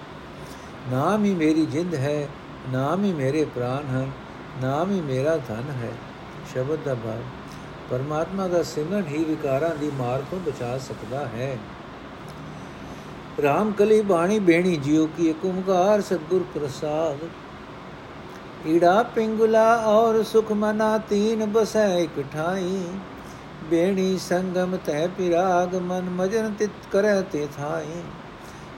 [0.90, 2.29] ਨਾਮ ਹੀ ਮੇਰੀ ਜਿੰਦ ਹੈ,
[2.73, 4.11] ਨਾਮ ਹੀ ਮੇਰੇ ਪ੍ਰਾਨ ਹਨ,
[4.62, 5.92] ਨਾਮ ਹੀ ਮੇਰਾ ਧਨ ਹੈ,
[6.53, 7.23] ਸ਼ਬਦ ਦਾ ਭਾਵ।
[7.90, 11.59] ਪਰਮਾਤਮਾ ਦਾ ਸਿਮਰਨ ਹੀ ਵਿਕਾਰਾਂ ਦੀ ਮਾਰ ਤੋਂ ਬਚਾ ਸਕਦਾ ਹੈ।
[13.42, 17.29] ਰਾਮ ਕਲੀ ਬਾਣੀ ਬੇਣੀ ਜਿਉ ਕੀ ਇੱਕ ਓਮਕਾਰ ਸਤਗੁਰ ਪ੍ਰਸਾਦ
[18.66, 22.83] ਈੜਾ ਪਿੰਗੁਲਾ ਔਰ ਸੁਖ ਮਨਾ ਤੀਨ ਬਸੈ ਇਕ ਠਾਈ
[23.70, 28.03] ਬੇਣੀ ਸੰਗਮ ਤੈ ਪਿਰਾਗ ਮਨ ਮਜਨ ਤਿਤ ਕਰੈ ਤੇ ਥਾਈ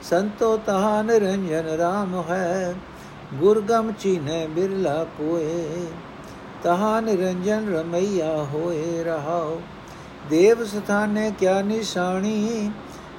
[0.03, 2.75] ਸੰਤੋ ਤਹਾ ਨਿਰੰਜਨ RAM ਹੈ
[3.33, 5.85] ਗੁਰਗਮ ਚੀਨੈ ਬਿਰਲਾ ਕੋਏ
[6.63, 9.59] ਤਹਾ ਨਿਰੰਜਨ ਰਮਈਆ ਹੋਏ ਰਹਾਓ
[10.29, 12.71] ਦੇਵ ਸਥਾਨੇ ਕਿਆ ਨਿਸ਼ਾਨੀ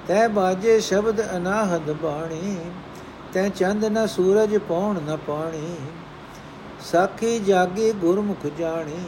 [0.09, 2.57] ਤੈ ਬਾਜੇ ਸ਼ਬਦ ਅਨਾਹਦ ਬਾਣੀ,
[3.35, 5.77] ਤੈ ਚੰਦ ਨ ਸੂਰਜ ਪੌਣ ਨ ਪਾਣੀ।
[6.83, 9.05] ਸਾਖੀ ਜਾਗੀ ਗੁਰਮੁਖ ਜਾਣੀ,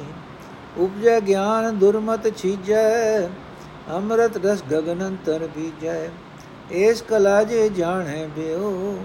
[0.79, 3.29] ਉਪਜੈ ਗਿਆਨ ਦੁਰਮਤ ਛੀਜੈ,
[3.91, 6.09] ਅੰਮ੍ਰਿਤ ਰਸ ਗਗਨ ਅੰਤਰ ਬੀਜੈ।
[6.75, 8.99] ਏਸ ਕਲਾ ਜੇ ਜਾਣੈ ਬਿਓ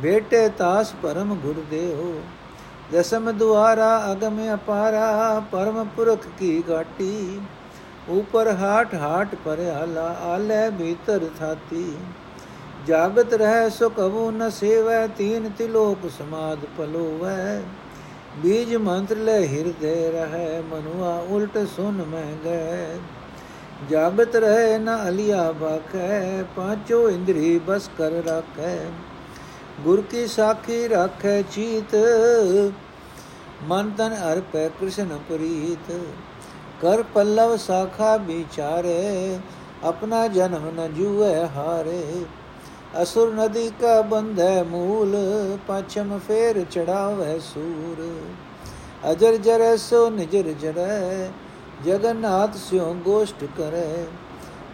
[0.00, 2.20] ਬੇਟੇ ਤਾਸ ਪਰਮ ਗੁਰਦੇਵ
[2.92, 7.40] ਦਸਮ ਦੁਆਰਾ ਅਗਮ ਅਪਾਰਾ, ਪਰਮ ਪੁਰਖ ਕੀ ਗਾਟੀ
[8.10, 11.92] ਉਪਰ ਹਾਟ ਹਾਟ ਪਰਿਆਲਾ ਆਲੇ ਭੀਤਰ ਥਾਤੀ।
[12.86, 17.62] ਜਾਗਤ ਰਹਿ ਸੋ ਕਬੂ ਨ ਸੇਵੈ, ਤੀਨ ਤਿਲੋਕ ਸਮਾਦ ਪਲੋਵੈ
[18.38, 22.98] ਬੀਜ ਮੰਤਰ ਲੈ ਹਿਰਦੇ ਰਹੈ, ਮਨੁਆ ਉਲਟ ਸੁਨ ਮੈਂ ਗਏ
[23.90, 28.78] ਜਾਗਤ ਰਹੇ ਨ ਅਲਿਆ ਬਾਖੈ ਪਾਂਚੋ ਇੰਦਰੀ ਬਸ ਕਰ ਰੱਖੈ।
[29.84, 31.94] ਗੁਰ ਕੀ ਸਾਖੀ ਰੱਖੈ ਚੀਤ,
[33.64, 35.92] ਮਨ ਤਨ ਅਰਪੈ ਕ੍ਰਿਸ਼ਨ ਪ੍ਰੀਤ।
[36.82, 39.38] ਕਰ ਪੱਲਵ ਸਾਖਾ ਵਿਚਾਰੇ,
[39.84, 42.24] ਆਪਣਾ ਜਨਮ ਨ ਜੂਏ ਹਾਰੇ।
[43.02, 45.16] ਅਸੁਰ ਨਦੀ ਕਾ ਬੰਧੈ ਮੂਲ,
[45.68, 48.06] ਪਛਮ ਫੇਰ ਚੜਾਵੇ ਸੂਰ।
[49.12, 51.30] ਅਜਰ ਜਰੈ ਸੋ ਨਿਜਰ ਜਰੈ,
[51.84, 54.04] ਜਗਨਨਾਥ ਸਿਉ ਗੋਸ਼ਟ ਕਰੈ।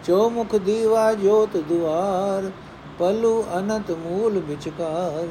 [0.05, 2.51] ਚੌਮੁਖ ਦੀਵਾ ਜੋਤ ਦੁਆਰ,
[2.99, 5.27] ਪਲੂ ਅਨੰਤ ਮੂਲ ਵਿਚਕਾਰ।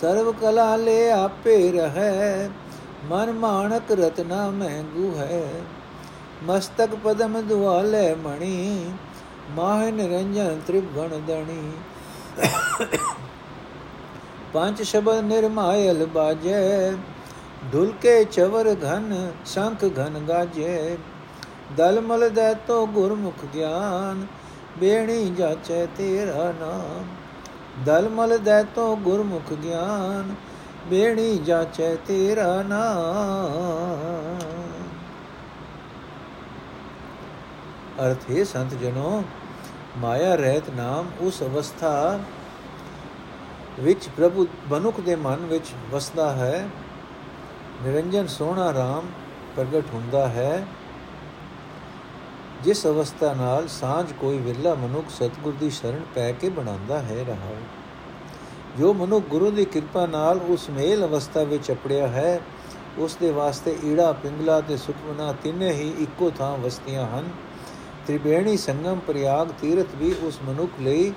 [0.00, 2.50] ਸਰਬ ਕਲਾ ਲੈ ਆਪੇ ਰਹੈ,
[3.04, 5.44] ਮਨ ਮਾਨਕ ਰਤਨਾ ਮਹਿੰਗੂ ਹੈ।
[6.44, 8.92] ਮਸਤਕ ਪਦਮ ਦੁਆਲੇ ਮਣੀ,
[9.50, 11.72] ਮਾਹ ਨਿਰੰਜਨ ਤ੍ਰਿਭਣ ਦਣੀ।
[14.52, 16.92] ਪੰਜ ਸ਼ਬਦ ਨਿਰਮਾਇਲ ਬਾਜੈ
[17.72, 20.96] ਢੁਲ ਕੇ ਚਵਰ ਘਨ, ਸ਼ੰਖ ਘਨ ਗਾਜੈ।
[21.76, 24.26] ਦਲ ਮਲ ਦੇ ਤੋ ਗੁਰਮੁਖ ਗਿਆਨ,
[24.78, 27.04] ਬੇਣੀ ਜਾਚੈ ਤੇਰਾ ਨਾਮ।
[27.84, 30.34] ਦਲ ਮਲ ਦੇ ਤੋ ਗੁਰਮੁਖ ਗਿਆਨ,
[30.90, 34.69] ਬੇਣੀ ਜਾਚੈ ਤੇਰਾ ਨਾਮ।
[38.00, 39.24] ਅਰਥ ਹੈ ਸੰਤ ਜਨੋ,
[39.98, 42.20] ਮਾਇਆ ਰਹਿਤ ਨਾਮ ਉਸ ਅਵਸਥਾ
[43.80, 46.68] ਵਿੱਚ ਪ੍ਰਭੂ ਬਨੁਖ ਦੇ ਮਨ ਵਿੱਚ ਵਸਦਾ ਹੈ।
[47.82, 49.06] ਨਿਰੰਜਨ ਸੋਹਣਾ RAM
[49.56, 50.66] ਪ੍ਰਗਟ ਹੁੰਦਾ ਹੈ।
[52.62, 57.54] ਜਿਸ ਅਵਸਥਾ ਨਾਲ ਸਾਂਝ ਕੋਈ ਵਿਰਲਾ ਮਨੁੱਖ ਸਤਗੁਰ ਦੀ ਸ਼ਰਨ ਪੈ ਕੇ ਬਣਾਉਂਦਾ ਹੈ ਰਹਾ
[58.78, 62.40] ਜੋ ਮਨੁੱਖ ਗੁਰੂ ਦੀ ਕਿਰਪਾ ਨਾਲ ਉਸ ਮੇਲ ਅਵਸਥਾ ਵਿੱਚ ਅਪੜਿਆ ਹੈ,
[62.98, 67.28] ਉਸ ਦੇ ਵਾਸਤੇ ਈੜਾ ਪਿੰਗਲਾ ਤੇ ਸੁਖਮਨਾ ਤਿੰਨੇ ਹੀ ਇੱਕੋ ਥਾਂ ਵਸਤੀਆਂ ਹਨ।
[68.10, 71.12] ਤ੍ਰਿਵੇਣੀ ਸੰਗਮ ਪ੍ਰਿਆਗ ਤੀਰਥ ਵੀ ਉਸ ਮਨੁੱਖ ਲਈ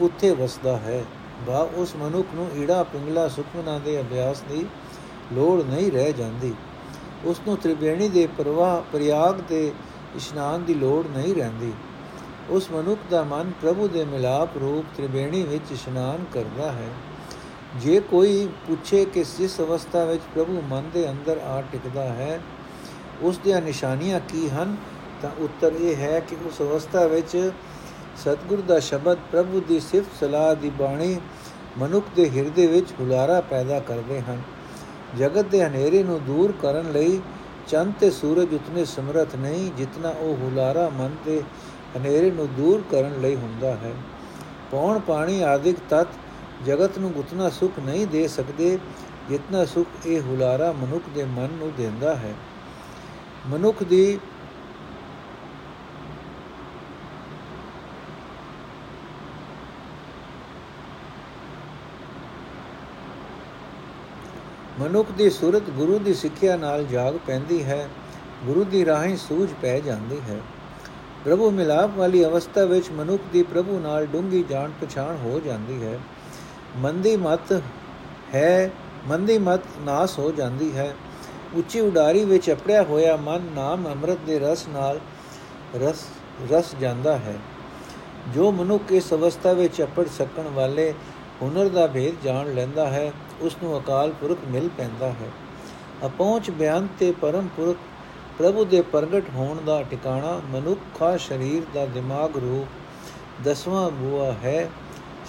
[0.00, 1.04] ਉੱਥੇ ਵਸਦਾ ਹੈ।
[1.46, 4.66] ਬਾ, ਉਸ ਮਨੁੱਖ ਨੂੰ ਈੜਾ, ਪਿੰਗਲਾ, ਸੁਖਮਨਾ ਦੇ ਅਭਿਆਸ ਦੀ
[5.32, 6.54] ਲੋੜ ਨਹੀਂ ਰਹਿ ਜਾਂਦੀ।
[7.24, 9.72] ਉਸ ਨੂੰ ਤ੍ਰਿਵੇਣੀ ਦੇ ਪ੍ਰਵਾਹ, ਪ੍ਰਿਆਗ ਦੇ
[10.16, 11.72] ਇਸ਼ਨਾਨ ਦੀ ਲੋੜ ਨਹੀਂ ਰਹਿੰਦੀ।
[12.50, 16.88] ਉਸ ਮਨੁੱਖ ਦਾ ਮਨ ਪ੍ਰਭੂ ਦੇ ਮਿਲਾਪ ਰੂਪ ਤ੍ਰਿਵੇਣੀ ਵਿੱਚ ਇਸ਼ਨਾਨ ਕਰਦਾ ਹੈ।
[17.76, 22.40] ਜੇ ਕੋਈ ਪੁੱਛੇ ਕਿ ਜਿਸ ਅਵਸਥਾ ਵਿੱਚ ਪ੍ਰਭੂ ਮਨ ਦੇ ਅੰਦਰ ਆ ਟਿਕਦਾ ਹੈ,
[23.22, 24.76] ਉਸ ਦੀਆਂ ਨਿਸ਼ਾਨੀਆਂ ਕੀ ਹਨ?
[25.22, 27.50] ਤਾਂ ਉੱਤਰ ਇਹ ਹੈ ਕਿ ਉਸ ਅਵਸਥਾ ਵਿੱਚ
[28.16, 31.20] ਸਤਿਗੁਰ ਦਾ ਸ਼ਬਦ ਪ੍ਰਭੂ ਦੀ ਸਿਫਤ ਸਲਾਹ ਦੀ ਬਾਣੀ
[31.78, 34.42] ਮਨੁੱਖ ਦੇ ਹਿਰਦੇ ਵਿੱਚ ਹੁਲਾਰਾ ਪੈਦਾ ਕਰਦੇ ਹਨ।
[35.18, 37.20] ਜਗਤ ਦੇ ਹਨੇਰੇ ਨੂੰ ਦੂਰ ਕਰਨ ਲਈ
[37.68, 41.42] ਚੰਦ ਤੇ ਸੂਰਜ ਉਤਨੇ ਸਮਰਥ ਨਹੀਂ ਜਿਤਨਾ ਉਹ ਹੁਲਾਰਾ ਮਨ ਦੇ
[41.96, 43.92] ਹਨੇਰੇ ਨੂੰ ਦੂਰ ਕਰਨ ਲਈ ਹੁੰਦਾ ਹੈ।
[44.70, 46.06] ਪੌਣ ਪਾਣੀ ਆਦਿਕ ਤਤ
[46.66, 48.78] ਜਗਤ ਨੂੰ ਉਤਨਾ ਸੁਖ ਨਹੀਂ ਦੇ ਸਕਦੇ
[49.30, 52.34] ਜਿਤਨਾ ਸੁਖ ਇਹ ਹੁਲਾਰਾ ਮਨੁੱਖ ਦੇ ਮਨ ਨੂੰ ਦਿੰਦਾ ਹੈ।
[53.46, 54.18] ਮਨੁੱਖ ਦੀ
[64.80, 67.88] ਮਨੁੱਖ ਦੀ ਸੂਰਤ ਗੁਰੂ ਦੀ ਸਿੱਖਿਆ ਨਾਲ ਜਾਗ ਪੈਂਦੀ ਹੈ,
[68.44, 70.36] ਗੁਰੂ ਦੀ ਰਾਹੀਂ ਸੂਝ ਪੈ ਜਾਂਦੀ ਹੈ।
[71.24, 76.00] ਪ੍ਰਭੂ ਮਿਲਾਪ ਵਾਲੀ ਅਵਸਥਾ ਵਿੱਚ ਮਨੁੱਖ ਦੀ ਪ੍ਰਭੂ ਨਾਲ ਡੂੰਗੀ ਜਾਣ ਪਛਾਣ ਹੋ ਜਾਂਦੀ ਹੈ।
[76.76, 77.62] ਮੰਦੀ ਮਤ
[78.34, 78.70] ਹੈ,
[79.06, 80.94] ਮੰਦੀ ਮਤ ਨਾਸ ਹੋ ਜਾਂਦੀ ਹੈ।
[81.54, 85.00] ਉੱਚੀ ਉਡਾਰੀ ਵਿੱਚ ਅਪੜਿਆ ਹੋਇਆ ਮਨ ਨਾਮ ਅੰਮ੍ਰਿਤ ਦੇ ਰਸ ਨਾਲ
[85.80, 86.04] ਰਸ
[86.52, 87.38] ਰਸ ਜਾਂਦਾ ਹੈ।
[88.34, 90.94] ਜੋ ਮਨੁੱਖ ਇਸ ਅਵਸਥਾ ਵਿੱਚ ਅਪੜ ਸਕਣ ਵਾਲੇ
[91.42, 95.30] ਹੁਨਰ ਦਾ ਭੇਦ ਜਾਣ ਲੈਂਦਾ ਹੈ ਉਸ ਨੂੰ ਅਕਾਲ ਪੁਰਖ ਮਿਲ ਪੈਂਦਾ ਹੈ।
[96.06, 97.76] ਅਪਹੁੰਚ ਬਿਆਨ ਤੇ ਪਰਮ ਪੁਰਖ
[98.38, 102.68] ਪ੍ਰਭੂ ਦੇ ਪ੍ਰਗਟ ਹੋਣ ਦਾ ਟਿਕਾਣਾ ਮਨੁੱਖਾ ਸਰੀਰ ਦਾ ਦਿਮਾਗ ਰੂਪ
[103.44, 104.70] ਦਸਵਾਂ ਬੂਆ ਹੈ।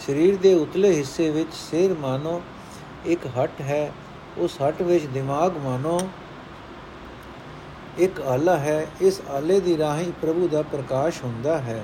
[0.07, 2.41] ਸਰੀਰ ਦੇ ਉਤਲੇ ਹਿੱਸੇ ਵਿੱਚ ਸਿਰ ਮਾਨੋ,
[3.05, 3.91] ਇੱਕ ਹੱਟ ਹੈ।
[4.37, 5.99] ਉਸ ਹੱਟ ਵਿੱਚ ਦਿਮਾਗ ਮਾਨੋ,
[7.97, 11.83] ਇੱਕ ਆਲਾ ਹੈ। ਇਸ ਆਲੇ ਦੀ ਰਾਹੀਂ ਪ੍ਰਭੂ ਦਾ ਪ੍ਰਕਾਸ਼ ਹੁੰਦਾ ਹੈ।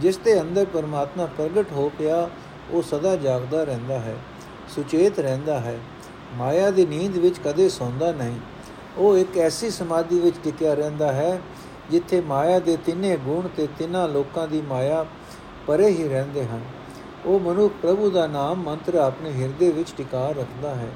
[0.00, 2.28] ਜਿਸ ਦੇ ਅੰਦਰ ਪਰਮਾਤਮਾ ਪ੍ਰਗਟ ਹੋ ਪਿਆ,
[2.70, 4.16] ਉਹ ਸਦਾ ਜਾਗਦਾ ਰਹਿੰਦਾ ਹੈ।
[4.68, 5.78] ਸੁਚੇਤ ਰਹਿੰਦਾ ਹੈ।
[6.34, 8.38] ਮਾਇਆ ਦੀ ਨੀਂਦ ਵਿੱਚ ਕਦੇ ਸੌਂਦਾ ਨਹੀਂ।
[8.98, 11.40] ਉਹ ਇੱਕ ਐਸੀ ਸਮਾਧੀ ਵਿੱਚ ਟਿਕਿਆ ਰਹਿੰਦਾ ਹੈ,
[11.90, 15.04] ਜਿੱਥੇ ਮਾਇਆ ਦੇ ਤਿੰਨੇ ਗੁਣ ਤੇ ਤਿੰਨਾਂ ਲੋਕਾਂ ਦੀ ਮਾਇਆ
[15.66, 16.60] ਪਰੇ ਹੀ ਰਹਿੰਦੇ ਹਨ।
[17.26, 20.88] ਉਹ ਮਨੁੱਖ ਪ੍ਰਭੂ ਦਾ ਨਾਮ ਮੰਤਰ ਆਪਣੇ ਹਿਰਦੇ ਵਿੱਚ ਟਿਕਾ ਰੱਖਦਾ ਹੈ,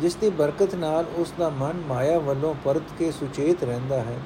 [0.00, 4.18] ਜਿਸ ਦੀ ਬਰਕਤ ਨਾਲ ਉਸ ਦਾ ਮਨ ਮਾਇਆ ਵੱਲੋਂ ਪਰਤ ਕੇ ਸੁਚੇਤ ਰਹਿੰਦਾ ਹੈ।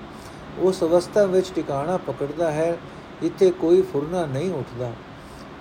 [0.58, 2.76] ਉਸ ਅਵਸਥਾ ਵਿੱਚ ਟਿਕਾਣਾ ਪਕੜਦਾ ਹੈ,
[3.22, 4.92] ਜਿੱਥੇ ਕੋਈ ਫੁਰਨਾ ਨਹੀਂ ਉੱਠਦਾ।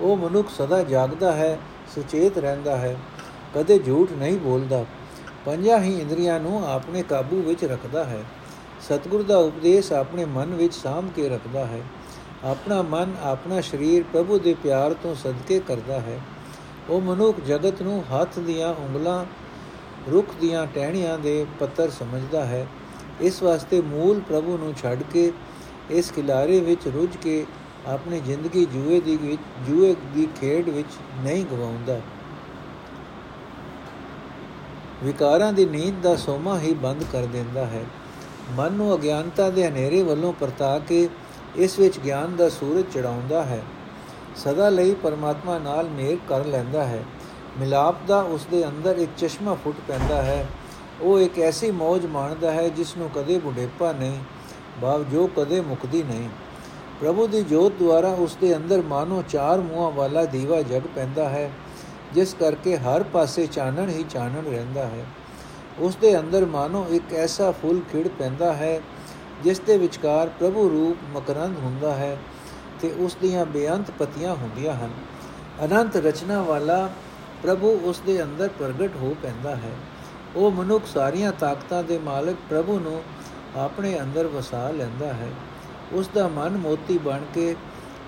[0.01, 1.58] ਉਹ ਮਨੁੱਖ ਸਦਾ ਜਾਗਦਾ ਹੈ
[1.95, 2.95] ਸੁਚੇਤ ਰਹਿੰਦਾ ਹੈ,
[3.56, 4.86] ਕਦੇ ਝੂਠ ਨਹੀਂ ਬੋਲਦਾ,
[5.45, 8.23] ਪੰਜਾਂ ਹੀ ਇੰਦਰੀਆਂ ਨੂੰ ਆਪਣੇ ਕਾਬੂ ਵਿੱਚ ਰੱਖਦਾ ਹੈ।
[8.82, 11.82] ਸਤਿਗੁਰ ਦਾ ਉਪਦੇਸ਼ ਆਪਣੇ ਮਨ ਵਿੱਚ ਸਾਂਭ ਕੇ ਰੱਖਦਾ ਹੈ।
[12.43, 16.19] ਆਪਣਾ ਮਨ ਆਪਣਾ ਸਰੀਰ ਪ੍ਰਭੂ ਦੇ ਪਿਆਰ ਤੋਂ ਸਦਕੇ ਕਰਦਾ ਹੈ।
[16.89, 19.26] ਉਹ ਮਨੁੱਖ ਜਗਤ ਨੂੰ ਹੱਥ ਦੀਆਂ ਉਂਗਲਾਂ,
[20.12, 22.67] ਰੁੱਖ ਦੀਆਂ ਟਹਿਣੀਆਂ ਦੇ ਪੱਤਰ ਸਮਝਦਾ ਹੈ।
[23.21, 25.32] ਇਸ ਵਾਸਤੇ ਮੂਲ ਪ੍ਰਭੂ ਨੂੰ ਛੱਡ ਕੇ,
[25.89, 27.45] ਇਸ ਕਿਲਾਰੇ ਵਿੱਚ ਰੁੱਝ ਕੇ
[27.88, 30.88] ਆਪਣੀ ਜ਼ਿੰਦਗੀ ਜੂਏ ਦੀ ਵਿੱਚ, ਜੂਏ ਦੀ ਖੇਡ ਵਿੱਚ
[31.23, 32.00] ਨਹੀਂ ਗਵਾਉਂਦਾ।
[35.04, 37.86] ਵਿਕਾਰਾਂ ਦੀ ਨੀਂਦ ਦਾ ਸੋਮਾ ਹੀ ਬੰਦ ਕਰ ਦਿੰਦਾ ਹੈ।
[38.52, 41.10] ਮਨ ਨੂੰ ਅਗਿਆਨਤਾ ਦੇ ਹਨੇਰੇ ਵੱਲੋਂ ਪਰਤਾ ਕੇ
[41.56, 43.63] ਇਸ ਵਿੱਚ ਗਿਆਨ ਦਾ ਸੂਰਜ ਚੜਾਉਂਦਾ ਹੈ।
[44.36, 47.04] ਸਦਾ ਲਈ ਪਰਮਾਤਮਾ ਨਾਲ ਮੇਲ ਕਰ ਲੈਂਦਾ ਹੈ।
[47.60, 50.47] ਮਿਲਾਪ ਦਾ ਉਸ ਦੇ ਅੰਦਰ ਇੱਕ ਚਸ਼ਮਾ ਫੁੱਟ ਪੈਂਦਾ ਹੈ।
[51.02, 54.17] ਉਹ ਇੱਕ ਐਸੀ ਮੌਜ ਮਾਣਦਾ ਹੈ ਜਿਸ ਨੂੰ ਕਦੇ ਬੁਢੇਪਾ ਨਹੀਂ
[54.82, 56.30] ਭਾਵ ਜੋ ਕਦੇ ਮੁਕਦੀ ਨਹੀਂ।
[57.02, 61.52] ਪ੍ਰਭੂ ਦੀ ਜੋਤ ਦੁਆਰਾ ਉਸ ਦੇ ਅੰਦਰ ਮਾਨੋ ਚਾਰ ਮੂੰਹਾਂ ਵਾਲਾ ਦੀਵਾ ਜਗ ਪੈਂਦਾ ਹੈ,
[62.14, 65.06] ਜਿਸ ਕਰਕੇ ਹਰ ਪਾਸੇ ਚਾਨਣ ਹੀ ਚਾਨਣ ਰਹਿੰਦਾ ਹੈ।
[65.80, 68.80] ਉਸ ਦੇ ਅੰਦਰ ਮਾਨੋ ਇੱਕ ਐਸਾ ਫੁੱਲ ਖਿੜ ਪੈਂਦਾ ਹੈ,
[69.44, 72.18] ਜਿਸ ਦੇ ਵਿਚਕਾਰ ਪ੍ਰਭੂ ਰੂਪ ਮਕਰੰਦ ਹੁੰਦਾ ਹੈ
[72.82, 74.90] ਤੇ ਉਸ ਦੀਆਂ ਬੇਅੰਤ ਪਤੀਆਂ ਹੁੰਦੀਆਂ ਹਨ।
[75.66, 76.90] ਅਨੰਤ ਰਚਨਾ ਵਾਲਾ
[77.44, 79.72] ਪ੍ਰਭੂ ਉਸ ਦੇ ਅੰਦਰ ਪ੍ਰਗਟ ਹੋ ਪੈਂਦਾ ਹੈ।
[80.36, 83.02] ਉਹ ਮਨੁੱਖ ਸਾਰੀਆਂ ਤਾਕਤਾਂ ਦੇ ਮਾਲਕ ਪ੍ਰਭੂ ਨੂੰ
[83.56, 85.30] ਆਪਣੇ ਅੰਦਰ ਵਸਾ ਲੈਂਦਾ ਹੈ।
[85.93, 87.56] ਉਸ ਦਾ ਮਨ ਮੋਤੀ ਬਣ ਕੇ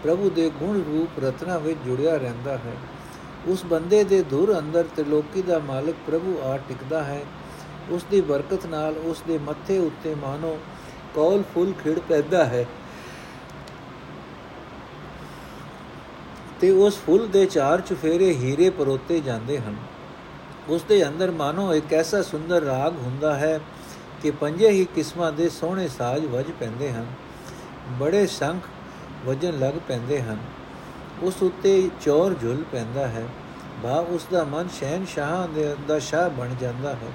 [0.03, 2.73] ਪ੍ਰਭੂ ਦੇ ਗੁਣ ਰੂਪ ਰਤਨਾ ਵਿੱਚ ਜੁੜਿਆ ਰਹਿੰਦਾ ਹੈ।
[3.47, 7.21] ਉਸ ਬੰਦੇ ਦੇ ਧੁਰ ਅੰਦਰ ਤ੍ਰਿਲੋਕੀ ਦਾ ਮਾਲਕ ਪ੍ਰਭੂ ਆ ਟਿਕਦਾ ਹੈ।
[7.89, 10.57] ਉਸ ਦੀ ਬਰਕਤ ਨਾਲ ਉਸ ਦੇ ਮੱਥੇ ਉੱਤੇ ਮਾਨੋ
[11.15, 12.65] ਕੌਲ ਫੁੱਲ ਖਿੜ ਪੈਦਾ ਹੈ
[16.61, 19.75] ਤੇ ਉਸ ਫੁੱਲ ਦੇ ਚਾਰ ਚੁਫੇਰੇ ਹੀਰੇ ਪਰੋਤੇ ਜਾਂਦੇ ਹਨ।
[20.69, 23.59] ਉਸ ਦੇ ਅੰਦਰ ਮਾਨੋ ਇੱਕ ਐਸਾ ਸੁੰਦਰ ਰਾਗ ਹੁੰਦਾ ਹੈ
[24.21, 27.05] ਕਿ ਪੰਜੇ ਹੀ ਕਿਸਮਾਂ ਦੇ ਸੋਹਣੇ ਸਾਜ਼ ਵੱਜ ਪੈਂਦੇ ਹਨ।
[27.91, 28.63] ਬੜੇ ਸ਼ੰਖ
[29.25, 30.37] ਵਜਨ ਲੱਗ ਪੈਂਦੇ ਹਨ।
[31.21, 33.27] ਉਸ ਉੱਤੇ ਚੌਰ ਝੁੱਲ ਪੈਂਦਾ ਹੈ।
[33.83, 37.11] ਬਾ, ਉਸ ਦਾ ਮਨ ਸ਼ਹਿਨ ਸ਼ਾਹ ਦੇ ਦਾ ਸ਼ਾਹ ਬਣ ਜਾਂਦਾ ਹੈ।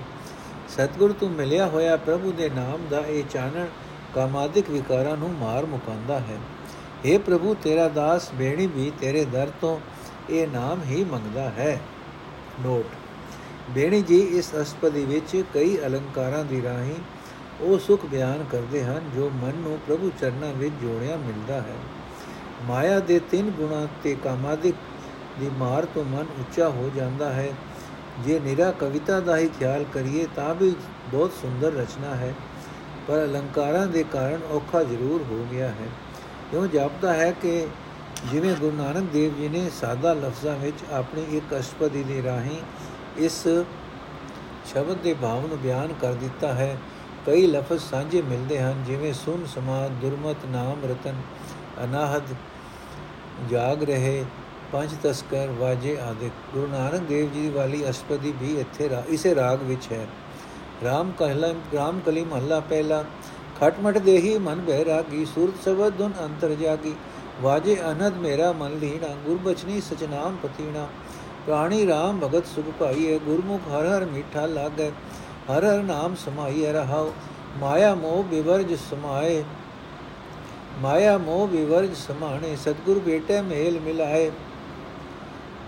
[0.68, 3.66] ਸਤਗੁਰ ਤੋਂ ਮਿਲਿਆ ਹੋਇਆ ਪ੍ਰਭੂ ਦੇ ਨਾਮ ਦਾ ਇਹ ਚਾਨਣ
[4.14, 6.38] ਕਾਮਾਦਿਕ ਵਿਕਾਰਾਂ ਨੂੰ ਮਾਰ ਮੁਕਾਂਦਾ ਹੈ।
[7.06, 9.80] हे ਪ੍ਰਭੂ, ਤੇਰਾ ਦਾਸ ਬੇਣੀ ਵੀ ਤੇਰੇ ਦਰ ਤੋਂ
[10.30, 11.80] ਇਹ ਨਾਮ ਹੀ ਮੰਗਦਾ ਹੈ।
[12.60, 12.86] ਨੋਟ।
[13.70, 16.94] ਬੇਣੀ ਜੀ, ਇਸ ਅਸਪਦੀ ਵਿੱਚ ਕਈ ਅਲੰਕਾਰਾਂ ਦੀ ਰਾਹੀਂ
[17.60, 21.76] ਉਹ ਸੁਖ ਬਿਆਨ ਕਰਦੇ ਹਨ, ਜੋ ਮਨ ਨੂੰ ਪ੍ਰਭੂ ਚਰਨਾਂ ਵਿੱਚ ਜੋੜਿਆ ਮਿਲਦਾ ਹੈ।
[22.62, 24.74] ਮਾਇਆ ਦੇ ਤਿੰਨ ਗੁਣਾ ਤੇ ਕਾਮਾਦਿਕ
[25.40, 27.52] ਦੀ ਮਾਰ ਤੋਂ ਮਨ ਉੱਚਾ ਹੋ ਜਾਂਦਾ ਹੈ।
[28.20, 30.76] ਜੇ ਨਿਰਾ ਕਵਿਤਾ ਦਾ ਹੀ ਖਿਆਲ ਕਰੀਏ, ਤਾਂ ਵੀ
[31.12, 32.34] ਬਹੁਤ ਸੁੰਦਰ ਰਚਨਾ ਹੈ।
[33.08, 35.88] ਪਰ ਅਲੰਕਾਰਾਂ ਦੇ ਕਾਰਨ ਔਖਾ ਜ਼ਰੂਰ ਹੋ ਗਿਆ ਹੈ।
[36.50, 37.66] ਕਿਉਂ ਜਾਪਦਾ ਹੈ ਕਿ
[38.30, 42.58] ਜਿਵੇਂ ਗੁਰੂ ਨਾਨਕ ਦੇਵ ਜੀ ਨੇ ਸਾਦਾ ਲਫ਼ਜ਼ਾਂ ਵਿੱਚ ਆਪਣੀ ਇੱਕ ਅਸ਼ਪਦੀ ਦੇ ਰਾਹੀਂ
[43.18, 43.48] ਇਸ
[44.66, 46.78] ਸ਼ਬਦ ਦੇ ਭਾਵ ਨੂੰ ਬਿਆਨ ਕਰ ਦਿੱਤਾ ਹੈ
[47.26, 51.20] ਕਈ ਲਫ਼ਜ਼ ਸਾਂਝੇ ਮਿਲਦੇ ਹਨ, ਜਿਵੇਂ ਸੁਨ ਸਮਾਦ, ਦੁਰਮਤ, ਨਾਮ ਰਤਨ,
[51.84, 52.34] ਅਨਾਹਦ,
[53.50, 54.24] ਜਾਗ ਰਹੇ,
[54.72, 59.88] ਪੰਜ ਤਸਕਰ, ਵਾਜੇ ਆਦਿ। ਗੁਰੂ ਨਾਨਕ ਦੇਵ ਜੀ ਵਾਲੀ ਅਸ਼ਪਦੀ ਵੀ ਇੱਥੇ ਇਸੇ ਰਾਗ ਵਿੱਚ
[59.92, 60.06] ਹੈ।
[60.84, 63.04] ਰਾਮ ਕਹਿਲਾ, ਰਾਮ ਕਲੀ ਮਹੱਲਾ ਪਹਿਲਾ
[63.60, 66.94] ਖਟਮਟ ਦੇਹੀ ਮਨ ਬਹਿ ਰਾਗੀ ਸੁਰਤ ਸਬਦ ਦੁਨ ਅੰਤਰ ਜਾਗੀ।
[67.42, 70.86] ਵਾਜੇ ਅਨੰਦ ਮੇਰਾ ਮਨ ਲੀਣਾ ਗੁਰਬਚਨੀ ਸਚਨਾਮ ਪਤੀਣਾ
[71.46, 74.90] ਪ੍ਰਾਣੀ ਰਾਮ ਭਗਤ ਸੁਖ ਭਾਈਏ ਗੁਰਮੁਖ ਹਰ ਹਰ ਮਿੱਠਾ ਲਾਗੈ।
[75.50, 77.12] ਹਰ ਹਰ ਨਾਮ ਸਮਾਈਐ ਰਹਾਉ,
[77.58, 79.42] ਮਾਇਆ ਮੋਹ ਵਿਵਰਜ ਸਮਾਏ।
[80.80, 84.30] ਮਾਇਆ ਮੋਹ ਵਿਵਰਜ ਸਮਾਣੇ, ਸਤਗੁਰ ਬੇਟੇ ਮੇਲ ਮਿਲਾਏ।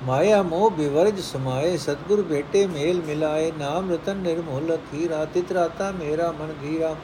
[0.05, 6.33] ਮਾਇਆ ਮੋਹ ਬਿਵਰਜ ਸਮਾਏ, ਸਤਗੁਰ ਭੇਟੇ ਮੇਲ ਮਿਲਾਏ। ਨਾਮ ਰਤਨ ਨਿਰਮੋਲ ਖੀਰਾ ਤਿਤ ਰਾਤਾ ਮੇਰਾ
[6.33, 6.95] ਮਨ ਧੀਰਾ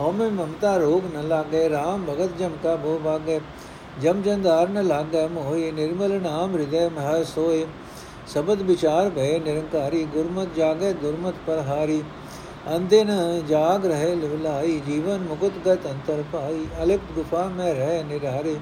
[0.00, 3.40] ਹਉਮੈ ਮਮਤਾ ਰੋਗ ਨ ਲਾਗੇ RAM ਭਗਤ ਜਮ ਕਾ ਭੋ ਭਾਗੇ।
[4.02, 7.66] ਜਮ ਜੰਦਾਰ ਨ ਲਾਗੇ ਮੋਹਿ, ਨਿਰਮਲ ਨਾਮ ਹਿਰਦੈ ਮਹਿ ਸੋਏ।
[8.32, 12.02] ਸ਼ਬਦ ਵਿਚਾਰ ਭੈ ਨਿਰੰਕਾਰੀ ਗੁਰਮਤ ਜਾਗੇ ਦੁਰਮਤ ਪਰ ਹਾਰੀ
[12.68, 13.10] ਅੰਦਿਨ
[13.48, 18.56] ਜਾਗ ਰਹੇ ਲਿਵਲਾਈ ਜੀਵਨ ਮੁਕਤ ਗਤ ਅੰਤਰ ਪਾਈ ਅਲਿਪਤ ਗੁਫਾ ਮੈਂ ਰਹਿ ਨਿਰਾਰੇ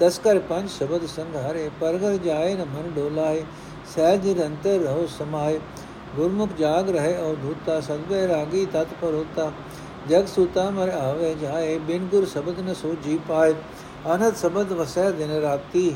[0.00, 3.42] ਤਸਕਰ ਪੰਜ ਸ਼ਬਦ ਸੰਘਾਰੇ ਪਰਗਰ ਜਾਏ ਨ ਮਨ ਡੋਲਾਏ
[3.94, 5.58] ਸਹਿਜ ਨਿਰੰਤਰ ਰਹੋ ਸਮਾਏ
[6.16, 9.50] ਗੁਰਮੁਖ ਜਾਗ ਰਹੇ ਔ ਧੂਤਾ ਸਦਵੇ ਰਾਗੀ ਤਤਪਰ ਹੋਤਾ
[10.08, 13.54] ਜਗ ਸੁਤਾ ਮਰ ਆਵੇ ਜਾਏ ਬਿਨ ਗੁਰ ਸ਼ਬਦ ਨ ਸੋਜੀ ਪਾਏ
[14.06, 15.90] ਅਨਹਦ ਸ਼ਬਦ ਵਸੈ ਦਿਨ ਰਾਤੀ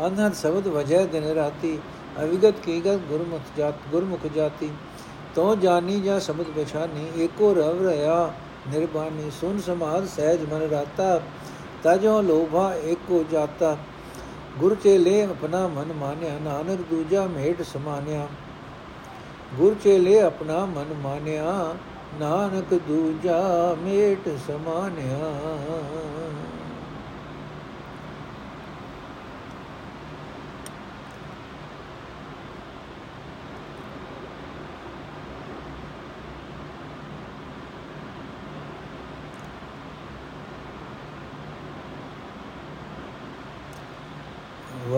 [0.00, 1.78] ਅਨਹਦ ਸ਼ਬਦ ਵਜੈ ਦਿਨ ਰਾਤੀ
[2.16, 4.70] ਅਵਿਗਤ ਕੀਗਤ ਗੁਰਮੁਖ ਜਾਤ ਗੁਰਮੁਖ ਜਾਤੀ
[5.34, 8.32] ਤੋ ਜਾਨੀ ਜਾਂ ਸ਼ਬਦ ਪਛਾਨੀ ਏਕੋ ਰਵ ਰਹਾ
[8.68, 11.20] ਨਿਰਬਾਨੀ ਸੁਨ ਸਮਾਦ ਸਹਿਜ ਮਨ ਰਾਤਾ
[11.84, 13.76] ਤਜੋ ਲੋਭਾ ਏਕੋ ਜਾਤਾ
[14.58, 18.26] ਗੁਰ ਚੇਲੇ ਆਪਣਾ ਮਨ ਮਾਨਿਆ ਨਾਨਕ ਦੂਜਾ ਮੇਟ ਸਮਾਨਿਆ
[19.56, 21.74] ਗੁਰ ਚੇਲੇ ਆਪਣਾ ਮਨ ਮਾਨਿਆ
[22.20, 23.40] ਨਾਨਕ ਦੂਜਾ
[23.84, 25.32] ਮੇਟ ਸਮਾਨਿਆ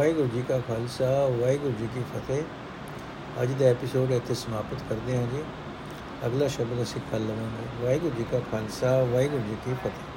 [0.04, 2.42] ਵਾਹਿਗੁਰੂ ਜੀ ਕਾ ਖਾਲਸਾ, ਵਾਹਿਗੁਰੂ ਜੀ ਕੀ ਫਤਿਹ।
[3.42, 5.42] ਅੱਜ ਦਾ ਐਪੀਸੋਡ ਇੱਥੇ ਸਮਾਪਤ ਕਰਦੇ ਹਾਂ ਜੀ।
[6.26, 10.13] ਅਗਲਾ ਸ਼ਬਦ ਅਸੀਂ ਕੱਲ ਲਵਾਂਗੇ। ਵਾਹਿਗੁਰੂ ਜੀ ਕਾ ਖਾਲਸਾ, ਵਾਹਿਗੁਰੂ ਜੀ ਕੀ ਫਤਿਹ।